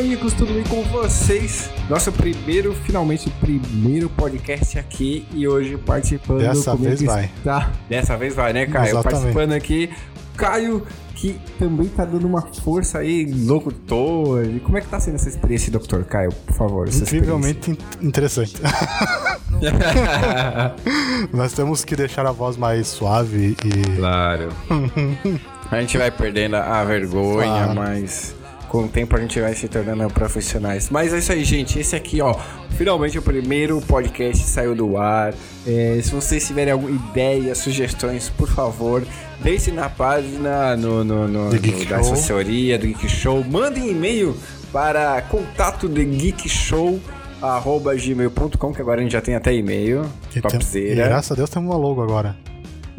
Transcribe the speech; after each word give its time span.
amigos, 0.00 0.32
tudo 0.32 0.52
bem 0.54 0.64
com 0.64 0.82
vocês? 0.84 1.70
Nosso 1.88 2.10
primeiro, 2.12 2.74
finalmente, 2.84 3.28
primeiro 3.40 4.08
podcast 4.10 4.78
aqui 4.78 5.26
e 5.32 5.46
hoje 5.46 5.76
participando. 5.76 6.38
Dessa 6.40 6.74
vez 6.74 7.02
vai. 7.02 7.30
Dessa 7.88 8.16
vez 8.16 8.34
vai, 8.34 8.52
né, 8.52 8.66
Caio? 8.66 8.88
Exatamente. 8.90 9.12
Participando 9.12 9.52
aqui, 9.52 9.90
Caio, 10.36 10.86
que 11.14 11.38
também 11.58 11.86
tá 11.88 12.04
dando 12.04 12.26
uma 12.26 12.40
força 12.40 12.98
aí, 13.00 13.26
locutor. 13.44 14.44
E 14.44 14.60
como 14.60 14.78
é 14.78 14.80
que 14.80 14.88
tá 14.88 14.98
sendo 14.98 15.16
essa 15.16 15.28
experiência, 15.28 15.70
doutor 15.70 16.04
Caio, 16.04 16.32
por 16.46 16.54
favor? 16.56 16.88
Incrivelmente 16.88 17.70
in- 17.70 17.78
interessante. 18.06 18.56
Nós 21.32 21.52
temos 21.52 21.84
que 21.84 21.94
deixar 21.94 22.26
a 22.26 22.32
voz 22.32 22.56
mais 22.56 22.88
suave 22.88 23.56
e. 23.64 23.96
claro. 23.96 24.48
A 25.70 25.80
gente 25.80 25.96
vai 25.96 26.10
perdendo 26.10 26.56
a 26.56 26.82
vergonha, 26.82 27.46
Claro. 27.46 27.74
mas 27.76 28.34
com 28.70 28.84
o 28.84 28.88
tempo 28.88 29.16
a 29.16 29.20
gente 29.20 29.40
vai 29.40 29.52
se 29.52 29.66
tornando 29.66 30.06
profissionais. 30.14 30.88
Mas 30.90 31.12
é 31.12 31.18
isso 31.18 31.32
aí, 31.32 31.44
gente. 31.44 31.78
Esse 31.80 31.96
aqui, 31.96 32.22
ó, 32.22 32.34
finalmente 32.78 33.18
o 33.18 33.22
primeiro 33.22 33.80
podcast 33.80 34.44
saiu 34.46 34.76
do 34.76 34.96
ar. 34.96 35.34
É, 35.66 35.98
se 36.02 36.12
vocês 36.12 36.46
tiverem 36.46 36.72
alguma 36.72 36.90
ideia, 36.92 37.52
sugestões, 37.56 38.30
por 38.30 38.48
favor, 38.48 39.02
deixem 39.42 39.74
na 39.74 39.90
página 39.90 40.76
no, 40.76 41.02
no, 41.02 41.26
no, 41.26 41.50
no- 41.50 41.58
Geek 41.58 41.84
da 41.86 42.00
Show. 42.00 42.12
assessoria 42.12 42.78
do 42.78 42.86
Geek 42.86 43.08
Show. 43.08 43.44
Mandem 43.44 43.90
e-mail 43.90 44.36
para 44.72 45.20
contato 45.22 45.88
de 45.88 46.04
arroba 47.42 47.94
gmail.com, 47.96 48.72
que 48.72 48.80
agora 48.80 49.00
a 49.00 49.02
gente 49.02 49.12
já 49.12 49.20
tem 49.20 49.34
até 49.34 49.52
e-mail. 49.52 50.06
tem- 50.94 51.08
graças 51.08 51.32
a 51.32 51.34
Deus 51.34 51.50
temos 51.50 51.68
uma 51.68 51.76
logo 51.76 52.00
agora. 52.02 52.36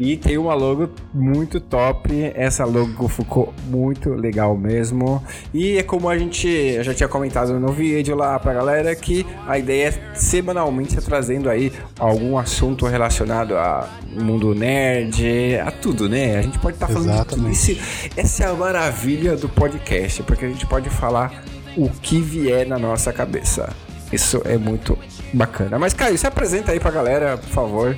E 0.00 0.16
tem 0.16 0.36
uma 0.38 0.54
logo 0.54 0.90
muito 1.14 1.60
top. 1.60 2.10
Essa 2.34 2.64
logo 2.64 3.06
ficou 3.08 3.52
muito 3.68 4.10
legal 4.14 4.56
mesmo. 4.56 5.22
E 5.54 5.78
é 5.78 5.82
como 5.82 6.08
a 6.08 6.18
gente 6.18 6.48
eu 6.48 6.82
já 6.82 6.92
tinha 6.94 7.08
comentado 7.08 7.58
no 7.60 7.72
vídeo 7.72 8.16
lá 8.16 8.38
pra 8.38 8.52
galera 8.52 8.94
que 8.96 9.24
a 9.46 9.58
ideia 9.58 9.88
é 9.88 10.14
semanalmente 10.16 10.90
estar 10.96 11.02
trazendo 11.02 11.48
aí 11.48 11.72
algum 11.98 12.36
assunto 12.38 12.86
relacionado 12.86 13.56
a 13.56 13.88
mundo 14.10 14.54
nerd, 14.54 15.56
a 15.64 15.70
tudo, 15.70 16.08
né? 16.08 16.36
A 16.38 16.42
gente 16.42 16.58
pode 16.58 16.76
estar 16.76 16.88
falando 16.88 17.04
de 17.12 17.24
tudo. 17.24 17.48
Exatamente. 17.48 17.52
Esse- 17.72 18.10
essa 18.16 18.44
é 18.44 18.46
a 18.48 18.54
maravilha 18.54 19.36
do 19.36 19.48
podcast, 19.48 20.22
porque 20.24 20.44
a 20.44 20.48
gente 20.48 20.66
pode 20.66 20.90
falar 20.90 21.44
o 21.76 21.88
que 21.88 22.20
vier 22.20 22.66
na 22.66 22.78
nossa 22.78 23.12
cabeça. 23.12 23.68
Isso 24.12 24.42
é 24.44 24.58
muito 24.58 24.98
bacana. 25.32 25.78
Mas 25.78 25.94
Caio, 25.94 26.18
se 26.18 26.26
apresenta 26.26 26.72
aí 26.72 26.78
pra 26.80 26.90
galera, 26.90 27.38
por 27.38 27.48
favor. 27.48 27.96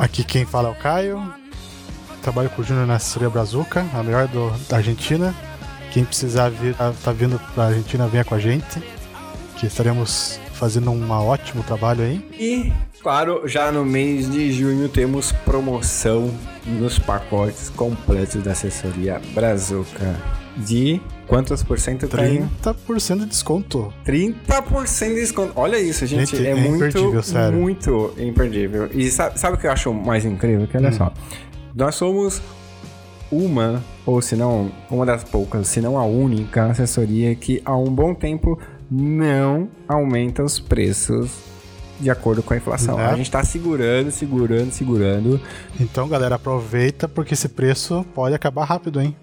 Aqui 0.00 0.24
quem 0.24 0.46
fala 0.46 0.70
é 0.70 0.72
o 0.72 0.74
Caio. 0.74 1.34
Trabalho 2.22 2.48
com 2.48 2.62
o 2.62 2.64
Júnior 2.64 2.86
na 2.86 2.94
assessoria 2.94 3.28
Brazuca, 3.28 3.84
a 3.92 4.02
melhor 4.02 4.26
do, 4.28 4.50
da 4.66 4.78
Argentina. 4.78 5.34
Quem 5.92 6.06
precisar 6.06 6.48
vir, 6.48 6.74
tá, 6.74 6.94
tá 7.04 7.12
vindo 7.12 7.38
pra 7.54 7.66
Argentina, 7.66 8.08
venha 8.08 8.24
com 8.24 8.34
a 8.34 8.38
gente. 8.38 8.82
Que 9.58 9.66
estaremos 9.66 10.40
fazendo 10.54 10.90
um 10.90 11.10
ótimo 11.10 11.62
trabalho 11.62 12.02
aí. 12.02 12.24
E, 12.32 12.72
claro, 13.02 13.46
já 13.46 13.70
no 13.70 13.84
mês 13.84 14.30
de 14.30 14.50
junho 14.50 14.88
temos 14.88 15.32
promoção 15.32 16.32
nos 16.64 16.98
pacotes 16.98 17.68
completos 17.68 18.42
da 18.42 18.52
assessoria 18.52 19.20
Brazuca. 19.34 20.16
De 20.56 21.00
quantos 21.26 21.62
por 21.62 21.78
cento, 21.78 22.08
Caio? 22.08 22.48
30% 22.62 23.20
de 23.20 23.26
desconto. 23.26 23.92
30% 24.04 25.08
de 25.08 25.14
desconto. 25.14 25.52
Olha 25.56 25.78
isso, 25.78 26.04
gente. 26.06 26.36
Gente, 26.36 26.46
é, 26.46 26.50
é 26.50 26.54
muito, 26.54 26.76
imperdível, 26.88 27.22
sério. 27.22 27.58
muito 27.58 28.12
imperdível. 28.18 28.90
E 28.92 29.10
sabe, 29.10 29.38
sabe 29.38 29.56
o 29.56 29.58
que 29.58 29.66
eu 29.66 29.72
acho 29.72 29.94
mais 29.94 30.24
incrível? 30.24 30.66
Que 30.66 30.76
olha 30.76 30.88
Hum. 30.90 30.92
só. 30.92 31.12
Nós 31.74 31.94
somos 31.94 32.42
uma, 33.30 33.82
ou 34.04 34.20
se 34.20 34.34
não, 34.34 34.72
uma 34.90 35.06
das 35.06 35.22
poucas, 35.22 35.68
se 35.68 35.80
não 35.80 35.96
a 35.96 36.04
única 36.04 36.66
assessoria 36.66 37.34
que 37.36 37.62
há 37.64 37.76
um 37.76 37.90
bom 37.92 38.12
tempo 38.12 38.58
não 38.90 39.68
aumenta 39.88 40.42
os 40.42 40.58
preços 40.58 41.30
de 42.00 42.10
acordo 42.10 42.42
com 42.42 42.54
a 42.54 42.56
inflação. 42.56 42.98
A 42.98 43.14
gente 43.14 43.30
tá 43.30 43.44
segurando, 43.44 44.10
segurando, 44.10 44.72
segurando. 44.72 45.40
Então, 45.78 46.08
galera, 46.08 46.34
aproveita 46.34 47.06
porque 47.06 47.34
esse 47.34 47.48
preço 47.48 48.04
pode 48.14 48.34
acabar 48.34 48.64
rápido, 48.64 49.00
hein? 49.00 49.14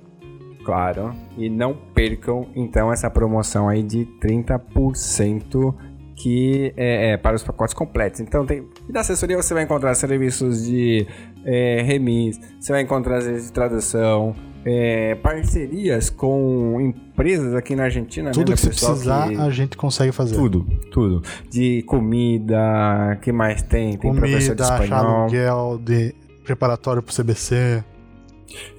Claro. 0.67 1.15
E 1.37 1.49
não 1.49 1.73
percam, 1.93 2.45
então, 2.53 2.91
essa 2.91 3.09
promoção 3.09 3.69
aí 3.69 3.81
de 3.81 4.05
30% 4.21 5.73
que 6.13 6.73
é, 6.75 7.11
é 7.11 7.17
para 7.17 7.37
os 7.37 7.43
pacotes 7.43 7.73
completos. 7.73 8.19
Então, 8.19 8.45
tem, 8.45 8.67
da 8.89 8.99
assessoria 8.99 9.37
você 9.41 9.53
vai 9.53 9.63
encontrar 9.63 9.95
serviços 9.95 10.65
de 10.65 11.07
é, 11.45 11.81
remis, 11.83 12.37
você 12.59 12.73
vai 12.73 12.81
encontrar 12.81 13.21
serviços 13.21 13.47
de 13.47 13.53
tradução, 13.53 14.35
é, 14.65 15.15
parcerias 15.15 16.09
com 16.09 16.81
empresas 16.81 17.55
aqui 17.55 17.73
na 17.73 17.83
Argentina. 17.83 18.31
Tudo 18.31 18.49
né, 18.49 18.55
que 18.55 18.61
você 18.61 18.67
precisar, 18.67 19.29
que- 19.29 19.35
a 19.37 19.49
gente 19.49 19.77
consegue 19.77 20.11
fazer. 20.11 20.35
Tudo, 20.35 20.65
tudo. 20.91 21.21
De 21.49 21.81
comida, 21.83 23.17
que 23.21 23.31
mais 23.31 23.61
tem? 23.61 23.95
Tem 23.95 24.13
professor 24.13 24.53
de 24.53 24.63
Comida, 24.63 24.83
espanhol. 24.83 25.05
aluguel 25.21 25.79
de 25.81 26.13
preparatório 26.43 27.01
pro 27.01 27.13
CBC. 27.15 27.85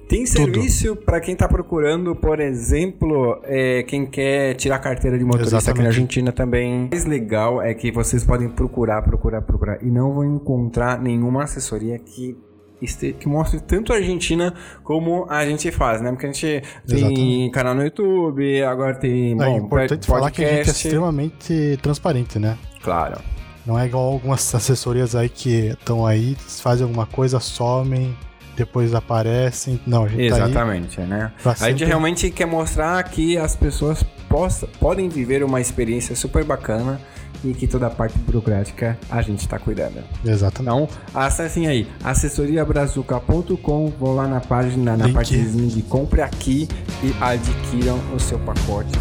Tem 0.07 0.25
serviço 0.25 0.95
para 0.95 1.19
quem 1.19 1.35
tá 1.35 1.47
procurando, 1.47 2.15
por 2.15 2.39
exemplo, 2.39 3.39
é, 3.43 3.83
quem 3.83 4.05
quer 4.05 4.55
tirar 4.55 4.79
carteira 4.79 5.17
de 5.17 5.23
motorista 5.23 5.57
aqui 5.57 5.63
Exatamente. 5.65 5.83
na 5.83 5.89
Argentina 5.89 6.31
também. 6.31 6.85
O 6.85 6.89
mais 6.89 7.05
legal 7.05 7.61
é 7.61 7.73
que 7.75 7.91
vocês 7.91 8.23
podem 8.23 8.49
procurar, 8.49 9.03
procurar, 9.03 9.41
procurar 9.43 9.83
e 9.83 9.85
não 9.85 10.11
vão 10.13 10.25
encontrar 10.35 10.99
nenhuma 10.99 11.43
assessoria 11.43 11.99
que 11.99 12.35
este- 12.81 13.13
que 13.13 13.27
mostre 13.27 13.59
tanto 13.59 13.91
a 13.91 13.97
Argentina 13.97 14.53
como 14.83 15.27
a 15.29 15.45
gente 15.45 15.69
faz, 15.69 16.01
né? 16.01 16.09
Porque 16.11 16.25
a 16.25 16.31
gente 16.31 16.41
tem 16.87 16.97
Exatamente. 16.97 17.51
canal 17.51 17.75
no 17.75 17.83
YouTube, 17.83 18.63
agora 18.63 18.95
tem 18.95 19.33
é 19.33 19.35
bom, 19.35 19.57
importante 19.57 20.07
podcast, 20.07 20.07
falar 20.07 20.31
que 20.31 20.43
a 20.45 20.47
gente 20.47 20.67
é 20.69 20.71
extremamente 20.71 21.79
transparente, 21.83 22.39
né? 22.39 22.57
Claro. 22.81 23.19
Não 23.65 23.77
é 23.77 23.85
igual 23.85 24.05
algumas 24.13 24.39
assessorias 24.55 25.13
aí 25.15 25.27
que 25.29 25.67
estão 25.67 26.07
aí, 26.07 26.35
fazem 26.39 26.85
alguma 26.85 27.05
coisa, 27.05 27.39
somem, 27.39 28.15
depois 28.59 28.93
aparecem. 28.93 29.79
Não, 29.87 30.03
a 30.05 30.07
gente 30.07 30.29
tá 30.29 30.35
aí 30.35 30.41
Exatamente, 30.43 31.01
né? 31.01 31.31
A 31.43 31.49
gente 31.49 31.59
sempre- 31.59 31.85
realmente 31.85 32.29
quer 32.29 32.45
mostrar 32.45 33.01
que 33.03 33.37
as 33.37 33.55
pessoas 33.55 34.03
possa, 34.27 34.67
podem 34.79 35.09
viver 35.09 35.43
uma 35.43 35.59
experiência 35.59 36.15
super 36.15 36.43
bacana 36.43 36.99
e 37.43 37.53
que 37.53 37.65
toda 37.67 37.87
a 37.87 37.89
parte 37.89 38.17
burocrática 38.19 38.97
a 39.09 39.21
gente 39.21 39.39
está 39.39 39.57
cuidando. 39.57 40.03
Exatamente. 40.25 40.59
Então, 40.75 40.87
acessem 41.13 41.67
aí 41.67 41.87
assessoriabrazuca.com, 42.03 43.93
vão 43.97 44.15
lá 44.15 44.27
na 44.27 44.41
página, 44.41 44.95
na 44.97 45.05
Link. 45.05 45.15
partezinha 45.15 45.67
de 45.67 45.81
compre 45.83 46.21
aqui 46.21 46.67
e 47.01 47.13
adquiram 47.23 47.97
o 48.13 48.19
seu 48.19 48.37
pacote. 48.39 48.91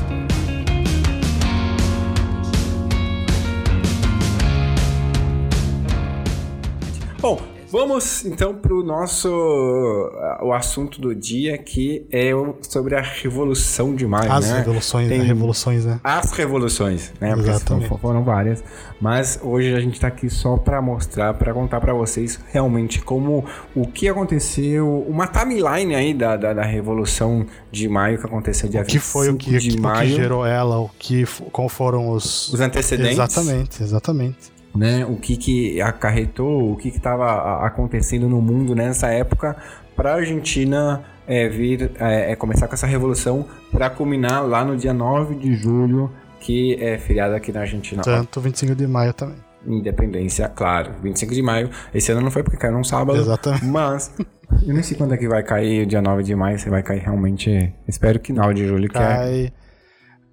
Bom, 7.20 7.40
vamos 7.70 8.24
então 8.24 8.54
para 8.54 8.74
o 8.74 8.82
nosso 8.82 9.28
o 10.42 10.52
assunto 10.52 11.00
do 11.00 11.14
dia 11.14 11.56
que 11.58 12.06
é 12.10 12.34
o- 12.34 12.56
sobre 12.62 12.94
a 12.96 13.00
revolução 13.02 13.94
de 13.94 14.06
maio, 14.06 14.30
As 14.32 14.48
né? 14.50 14.58
revoluções, 14.58 15.08
Tem- 15.08 15.22
revoluções, 15.22 15.84
né? 15.84 16.00
as 16.02 16.32
revoluções, 16.32 17.12
né? 17.20 17.34
Porque 17.34 17.50
Exatamente. 17.50 17.88
foram- 17.88 18.00
foram 18.00 18.24
várias. 18.24 18.62
Mas 19.00 19.38
hoje 19.42 19.74
a 19.74 19.80
gente 19.80 20.00
tá 20.00 20.08
aqui 20.08 20.28
só 20.28 20.56
pra 20.56 20.80
mostrar, 20.82 21.34
pra 21.34 21.52
contar 21.54 21.80
pra 21.80 21.92
vocês 21.92 22.38
realmente 22.50 23.00
como 23.00 23.44
o 23.74 23.86
que 23.86 24.08
aconteceu, 24.08 25.04
uma 25.08 25.26
timeline 25.26 25.94
aí 25.94 26.12
da, 26.14 26.36
da, 26.36 26.52
da 26.54 26.64
revolução 26.64 27.46
de 27.70 27.88
maio 27.88 28.18
que 28.18 28.26
aconteceu 28.26 28.68
dia 28.68 28.82
O 28.82 28.84
que 28.84 28.98
foi 28.98 29.28
o 29.28 29.32
25 29.32 29.50
que, 29.52 29.58
de 29.60 29.68
o 29.70 29.76
que 29.76 29.80
maio. 29.80 30.08
gerou 30.16 30.44
ela, 30.44 30.78
o 30.78 30.90
que, 30.98 31.24
qual 31.52 31.68
foram 31.68 32.08
os. 32.10 32.52
Os 32.52 32.60
antecedentes, 32.60 33.12
Exatamente, 33.12 33.82
exatamente. 33.82 34.57
Né? 34.78 35.04
O 35.04 35.16
que 35.16 35.36
que 35.36 35.80
acarretou, 35.80 36.72
o 36.72 36.76
que 36.76 36.90
que 36.90 37.00
tava 37.00 37.24
a- 37.26 37.66
acontecendo 37.66 38.28
no 38.28 38.40
mundo 38.40 38.74
nessa 38.74 39.08
época 39.08 39.56
pra 39.96 40.14
Argentina 40.14 41.02
é, 41.26 41.48
vir 41.48 41.90
é, 41.98 42.32
é, 42.32 42.36
começar 42.36 42.68
com 42.68 42.74
essa 42.74 42.86
revolução 42.86 43.44
pra 43.70 43.90
culminar 43.90 44.46
lá 44.46 44.64
no 44.64 44.76
dia 44.76 44.94
9 44.94 45.34
de 45.34 45.54
julho, 45.54 46.10
que 46.40 46.76
é 46.80 46.96
feriado 46.98 47.34
aqui 47.34 47.52
na 47.52 47.60
Argentina. 47.60 48.02
Tanto 48.02 48.40
25 48.40 48.74
de 48.74 48.86
maio 48.86 49.12
também. 49.12 49.36
Independência, 49.66 50.48
claro. 50.48 50.92
25 51.02 51.34
de 51.34 51.42
maio. 51.42 51.68
Esse 51.92 52.12
ano 52.12 52.20
não 52.20 52.30
foi 52.30 52.42
porque 52.42 52.56
caiu 52.56 52.72
num 52.72 52.84
sábado. 52.84 53.18
Exatamente. 53.18 53.64
Mas 53.66 54.14
eu 54.66 54.72
nem 54.72 54.82
sei 54.82 54.96
quando 54.96 55.12
é 55.14 55.16
que 55.18 55.28
vai 55.28 55.42
cair 55.42 55.82
o 55.82 55.86
dia 55.86 56.00
9 56.00 56.22
de 56.22 56.34
maio. 56.34 56.58
Se 56.58 56.70
vai 56.70 56.82
cair 56.82 57.00
realmente. 57.00 57.74
Espero 57.86 58.18
que 58.20 58.32
9 58.32 58.54
de 58.54 58.66
julho. 58.66 58.88
Que 58.88 58.96
é... 58.96 59.52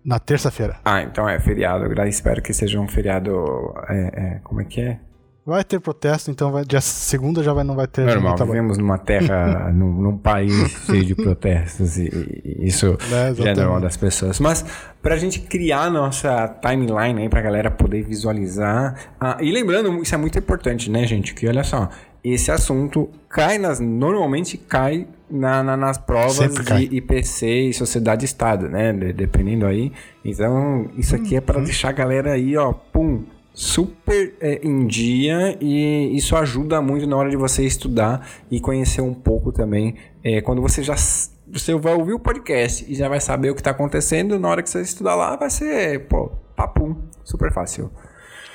Na 0.05 0.19
terça-feira. 0.19 0.77
Ah, 0.85 1.01
então 1.01 1.27
é 1.27 1.39
feriado. 1.39 1.85
Eu 1.85 2.07
espero 2.07 2.41
que 2.41 2.53
seja 2.53 2.79
um 2.79 2.87
feriado. 2.87 3.73
é, 3.89 4.11
é, 4.13 4.39
como 4.43 4.61
é 4.61 4.65
que 4.65 4.81
é? 4.81 4.99
Vai 5.45 5.63
ter 5.63 5.79
protesto, 5.79 6.31
então 6.31 6.51
vai, 6.51 6.65
dia 6.65 6.81
segunda 6.81 7.43
já 7.43 7.53
vai, 7.53 7.63
não 7.63 7.75
vai 7.75 7.85
ter. 7.85 8.03
Normal, 8.03 8.35
vivemos 8.35 8.79
numa 8.79 8.97
terra, 8.97 9.69
num, 9.73 9.93
num, 9.93 10.17
país 10.17 10.51
cheio 10.87 11.05
de 11.05 11.13
protestos 11.13 11.99
e, 11.99 12.09
e 12.43 12.67
isso 12.67 12.97
é, 13.13 13.31
já 13.35 13.51
é 13.51 13.53
normal 13.53 13.79
das 13.79 13.95
pessoas. 13.95 14.39
Mas 14.39 14.65
pra 15.03 15.15
gente 15.17 15.41
criar 15.41 15.91
nossa 15.91 16.47
timeline 16.47 17.21
aí 17.21 17.29
pra 17.29 17.41
galera 17.41 17.69
poder 17.69 18.03
visualizar. 18.03 18.95
Ah, 19.19 19.37
e 19.39 19.51
lembrando, 19.51 20.01
isso 20.01 20.15
é 20.15 20.17
muito 20.17 20.39
importante, 20.39 20.89
né, 20.89 21.05
gente? 21.05 21.35
Que 21.35 21.47
olha 21.47 21.63
só, 21.63 21.89
esse 22.33 22.51
assunto 22.51 23.09
cai 23.29 23.57
nas. 23.57 23.79
Normalmente 23.79 24.57
cai 24.57 25.07
na, 25.29 25.63
na, 25.63 25.77
nas 25.77 25.97
provas 25.97 26.53
de 26.53 26.95
IPC 26.95 27.69
e 27.69 27.73
sociedade-estado, 27.73 28.67
né? 28.69 28.91
De, 28.93 29.13
dependendo 29.13 29.65
aí. 29.65 29.91
Então, 30.23 30.89
isso 30.97 31.15
aqui 31.15 31.35
é 31.35 31.41
para 31.41 31.59
uhum. 31.59 31.63
deixar 31.63 31.89
a 31.89 31.91
galera 31.91 32.33
aí, 32.33 32.57
ó, 32.57 32.73
pum, 32.73 33.23
super 33.53 34.33
é, 34.41 34.59
em 34.63 34.85
dia 34.85 35.57
e 35.61 36.15
isso 36.15 36.35
ajuda 36.35 36.81
muito 36.81 37.07
na 37.07 37.15
hora 37.15 37.29
de 37.29 37.37
você 37.37 37.63
estudar 37.63 38.27
e 38.51 38.59
conhecer 38.59 39.01
um 39.01 39.13
pouco 39.13 39.51
também. 39.51 39.95
É, 40.23 40.41
quando 40.41 40.61
você 40.61 40.83
já 40.83 40.95
você 40.95 41.75
vai 41.75 41.93
ouvir 41.93 42.13
o 42.13 42.19
podcast 42.19 42.85
e 42.91 42.95
já 42.95 43.07
vai 43.07 43.21
saber 43.21 43.51
o 43.51 43.55
que 43.55 43.61
está 43.61 43.69
acontecendo, 43.71 44.39
na 44.39 44.49
hora 44.49 44.63
que 44.63 44.69
você 44.69 44.81
estudar 44.81 45.15
lá 45.15 45.35
vai 45.35 45.49
ser, 45.49 46.07
pô, 46.07 46.31
papum, 46.55 46.95
super 47.23 47.53
fácil. 47.53 47.91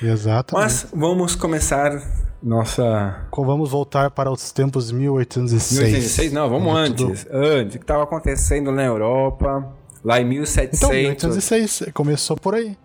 Exato. 0.01 0.55
Mas 0.55 0.87
vamos 0.93 1.35
começar 1.35 2.01
nossa. 2.41 3.27
Vamos 3.35 3.69
voltar 3.69 4.11
para 4.11 4.31
os 4.31 4.51
tempos 4.51 4.91
1806. 4.91 5.81
1806? 5.81 6.33
Não, 6.33 6.49
vamos 6.49 6.75
antes. 6.75 7.23
Tudo... 7.23 7.35
Antes, 7.35 7.75
o 7.75 7.77
que 7.79 7.83
estava 7.83 8.03
acontecendo 8.03 8.71
na 8.71 8.83
Europa, 8.83 9.73
lá 10.03 10.19
em 10.19 10.25
1700. 10.25 10.79
Então, 10.79 10.89
1806, 10.89 11.91
começou 11.93 12.35
por 12.35 12.55
aí. 12.55 12.77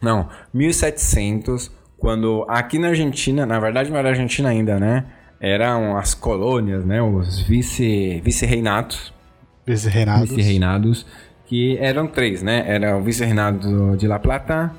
Não, 0.00 0.28
1700, 0.52 1.70
quando 1.98 2.44
aqui 2.48 2.78
na 2.78 2.88
Argentina, 2.88 3.46
na 3.46 3.58
verdade 3.58 3.90
não 3.90 3.96
era 3.96 4.10
Argentina 4.10 4.50
ainda, 4.50 4.78
né? 4.78 5.06
Eram 5.40 5.96
as 5.96 6.14
colônias, 6.14 6.84
né? 6.84 7.00
Os 7.02 7.40
vice, 7.40 8.20
vice-reinados. 8.22 9.12
Vice-reinados. 9.66 10.30
Vice-reinados, 10.30 11.06
que 11.46 11.76
eram 11.78 12.06
três, 12.06 12.42
né? 12.42 12.64
Era 12.66 12.96
o 12.96 13.02
vice-reinado 13.02 13.96
de 13.96 14.06
La 14.06 14.18
Plata, 14.18 14.72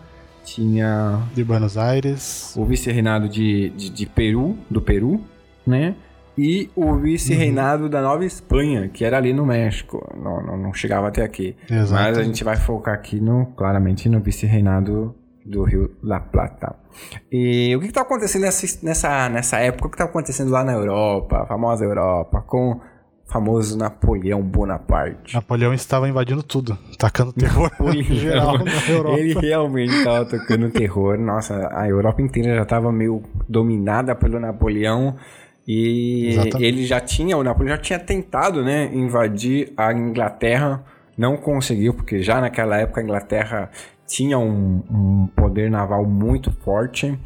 tinha... 0.48 1.22
De 1.34 1.44
Buenos 1.44 1.78
Aires. 1.78 2.56
O 2.56 2.66
vice-reinado 2.66 3.28
de, 3.28 3.70
de, 3.72 3.90
de, 3.90 4.06
Peru, 4.06 4.58
do 4.70 4.82
Peru, 4.82 5.22
né? 5.66 5.96
E 6.38 6.70
o 6.76 6.96
vice-reinado 6.96 7.84
uhum. 7.84 7.90
da 7.90 8.02
Nova 8.02 8.24
Espanha, 8.24 8.88
que 8.88 9.04
era 9.04 9.18
ali 9.18 9.34
no 9.34 9.46
México. 9.46 10.08
Não, 10.16 10.42
não, 10.42 10.58
não 10.58 10.74
chegava 10.74 11.08
até 11.10 11.24
aqui. 11.24 11.56
Exato. 11.70 12.02
Mas 12.02 12.18
a 12.18 12.24
gente 12.24 12.44
vai 12.44 12.56
focar 12.56 12.94
aqui, 12.94 13.20
no, 13.20 13.48
claramente, 13.58 14.08
no 14.08 14.22
vice-reinado 14.22 15.14
do 15.46 15.64
Rio 15.64 15.92
La 16.02 16.20
Plata. 16.20 16.76
E 17.32 17.76
o 17.76 17.80
que 17.80 17.88
está 17.88 18.02
acontecendo 18.02 18.44
nessa, 18.44 18.86
nessa, 18.86 19.30
nessa 19.30 19.58
época? 19.58 19.88
O 19.88 19.90
que 19.90 19.96
está 19.96 20.06
acontecendo 20.06 20.52
lá 20.52 20.64
na 20.64 20.74
Europa, 20.74 21.44
a 21.44 21.46
famosa 21.46 21.84
Europa, 21.84 22.42
com 22.42 22.80
famoso 23.28 23.78
Napoleão 23.78 24.42
Bonaparte. 24.42 25.36
Napoleão 25.36 25.74
estava 25.74 26.08
invadindo 26.08 26.42
tudo, 26.42 26.78
tacando 26.98 27.34
terror 27.34 27.70
geral 28.10 28.58
na 28.58 28.90
Europa. 28.90 29.20
Ele 29.20 29.34
realmente 29.34 29.94
estava 29.94 30.26
tocando 30.26 30.70
terror. 30.72 31.18
Nossa, 31.18 31.70
a 31.74 31.88
Europa 31.88 32.22
inteira 32.22 32.56
já 32.56 32.64
estava 32.64 32.92
meio 32.92 33.22
dominada 33.48 34.16
pelo 34.16 34.40
Napoleão. 34.40 35.16
E 35.68 36.30
Exatamente. 36.30 36.64
ele 36.64 36.86
já 36.86 37.02
tinha, 37.02 37.38
o 37.38 37.44
Napoleão 37.44 37.76
já 37.76 37.82
tinha 37.82 38.00
tentado, 38.00 38.64
né, 38.64 38.90
invadir 38.94 39.74
a 39.76 39.92
Inglaterra, 39.92 40.82
não 41.18 41.36
conseguiu, 41.36 41.94
porque 41.94 42.24
já 42.24 42.40
naquela 42.40 42.78
época 42.78 43.02
a 43.02 43.04
Inglaterra 43.04 43.70
tinha 44.08 44.40
um, 44.40 44.82
um 44.90 45.28
poder 45.36 45.70
naval 45.70 46.06
muito 46.06 46.54
forte 46.64 47.20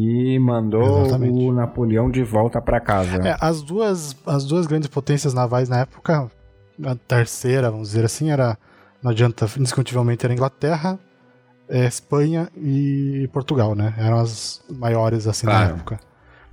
e 0.00 0.38
mandou 0.38 1.06
Exatamente. 1.06 1.44
o 1.44 1.52
Napoleão 1.52 2.08
de 2.08 2.22
volta 2.22 2.60
para 2.62 2.78
casa. 2.78 3.16
É, 3.16 3.36
as, 3.40 3.62
duas, 3.62 4.16
as 4.24 4.44
duas 4.44 4.66
grandes 4.66 4.88
potências 4.88 5.34
navais 5.34 5.68
na 5.68 5.80
época, 5.80 6.30
a 6.84 6.94
terceira, 6.94 7.68
vamos 7.68 7.88
dizer 7.88 8.04
assim, 8.04 8.30
era 8.30 8.56
não 9.02 9.10
adianta, 9.10 9.48
indiscutivelmente 9.58 10.24
era 10.24 10.32
Inglaterra, 10.32 10.98
é, 11.68 11.86
Espanha 11.86 12.48
e 12.56 13.28
Portugal, 13.32 13.74
né? 13.74 13.94
Eram 13.98 14.20
as 14.20 14.62
maiores 14.70 15.26
assim 15.26 15.46
claro. 15.46 15.70
na 15.70 15.74
época. 15.74 16.00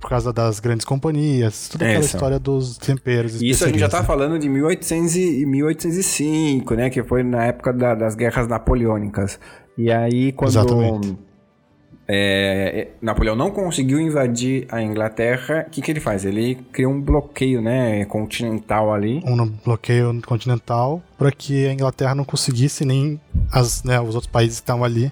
Por 0.00 0.10
causa 0.10 0.32
das 0.32 0.60
grandes 0.60 0.84
companhias, 0.84 1.68
toda 1.68 1.84
aquela 1.84 2.00
Essa. 2.00 2.16
história 2.16 2.38
dos 2.38 2.76
temperos. 2.78 3.40
Isso 3.40 3.64
a 3.64 3.68
gente 3.68 3.78
já 3.78 3.88
tá 3.88 4.04
falando 4.04 4.38
de 4.38 4.48
1800 4.48 5.16
e 5.16 5.46
1805, 5.46 6.74
né? 6.74 6.90
Que 6.90 7.02
foi 7.02 7.22
na 7.22 7.46
época 7.46 7.72
da, 7.72 7.94
das 7.94 8.14
guerras 8.14 8.46
napoleônicas. 8.46 9.40
E 9.76 9.90
aí, 9.90 10.32
quando 10.32 10.50
Exatamente. 10.50 11.18
É, 12.08 12.88
Napoleão 13.02 13.34
não 13.34 13.50
conseguiu 13.50 13.98
invadir 14.00 14.66
a 14.70 14.80
Inglaterra, 14.80 15.64
o 15.66 15.70
que, 15.70 15.82
que 15.82 15.90
ele 15.90 15.98
faz? 15.98 16.24
Ele 16.24 16.54
cria 16.72 16.88
um 16.88 17.00
bloqueio 17.00 17.60
né, 17.60 18.04
continental 18.04 18.94
ali. 18.94 19.22
Um 19.24 19.44
bloqueio 19.64 20.20
continental 20.24 21.02
para 21.18 21.32
que 21.32 21.66
a 21.66 21.72
Inglaterra 21.72 22.14
não 22.14 22.24
conseguisse 22.24 22.84
nem 22.84 23.20
as, 23.52 23.82
né, 23.82 24.00
os 24.00 24.14
outros 24.14 24.30
países 24.30 24.60
que 24.60 24.62
estavam 24.62 24.84
ali 24.84 25.10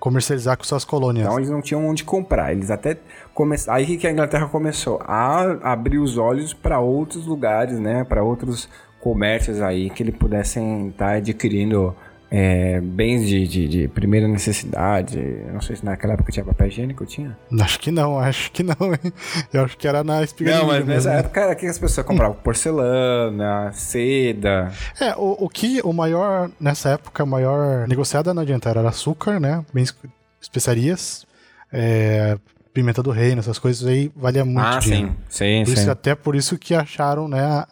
comercializar 0.00 0.56
com 0.56 0.64
suas 0.64 0.84
colônias. 0.84 1.26
Então 1.26 1.38
eles 1.38 1.50
não 1.50 1.62
tinham 1.62 1.86
onde 1.86 2.04
comprar. 2.04 2.52
Eles 2.52 2.70
até 2.70 2.96
começaram. 3.32 3.78
Aí 3.78 3.96
que 3.96 4.06
a 4.06 4.10
Inglaterra 4.10 4.46
começou 4.48 5.00
a 5.02 5.72
abrir 5.72 5.98
os 5.98 6.18
olhos 6.18 6.52
para 6.52 6.78
outros 6.80 7.26
lugares, 7.26 7.78
né? 7.78 8.04
Para 8.04 8.22
outros 8.22 8.68
comércios 9.00 9.60
aí 9.60 9.90
que 9.90 10.02
ele 10.02 10.12
pudessem 10.12 10.88
estar 10.88 11.06
tá 11.06 11.12
adquirindo 11.12 11.94
é, 12.30 12.80
bens 12.80 13.26
de, 13.26 13.46
de, 13.46 13.68
de, 13.68 13.88
primeira 13.88 14.26
necessidade. 14.26 15.18
Não 15.52 15.60
sei 15.60 15.76
se 15.76 15.84
naquela 15.84 16.14
época 16.14 16.32
tinha 16.32 16.44
papel 16.44 16.68
higiênico, 16.68 17.06
tinha? 17.06 17.36
Acho 17.60 17.78
que 17.78 17.90
não, 17.90 18.18
acho 18.20 18.50
que 18.50 18.62
não, 18.62 18.76
hein? 18.80 19.12
Eu 19.52 19.64
acho 19.64 19.76
que 19.76 19.86
era 19.86 20.02
na 20.02 20.22
espiga. 20.22 20.58
Não, 20.58 20.66
mas 20.66 20.84
nessa 20.84 21.12
época 21.12 21.40
era 21.40 21.54
que 21.54 21.66
as 21.66 21.78
pessoas 21.78 22.06
compravam 22.06 22.36
porcelana, 22.36 23.70
seda. 23.72 24.72
É, 25.00 25.14
o, 25.16 25.44
o 25.44 25.48
que 25.48 25.80
o 25.84 25.92
maior, 25.92 26.50
nessa 26.60 26.90
época, 26.90 27.22
o 27.22 27.26
maior 27.26 27.86
negociado 27.86 28.32
não 28.34 28.42
adianta, 28.42 28.68
era 28.70 28.88
açúcar, 28.88 29.38
né? 29.38 29.64
Bens, 29.72 29.94
especiarias, 30.40 31.26
é, 31.72 32.38
pimenta 32.72 33.02
do 33.02 33.10
reino, 33.10 33.40
essas 33.40 33.58
coisas 33.58 33.86
aí 33.86 34.10
valia 34.14 34.44
muito 34.44 34.60
ah, 34.60 34.78
dinheiro. 34.78 35.08
sim, 35.28 35.62
sim, 35.62 35.64
por 35.64 35.76
sim. 35.76 35.82
Isso, 35.82 35.90
até 35.90 36.14
por 36.14 36.36
isso 36.36 36.58
que 36.58 36.74
acharam, 36.74 37.28
né, 37.28 37.64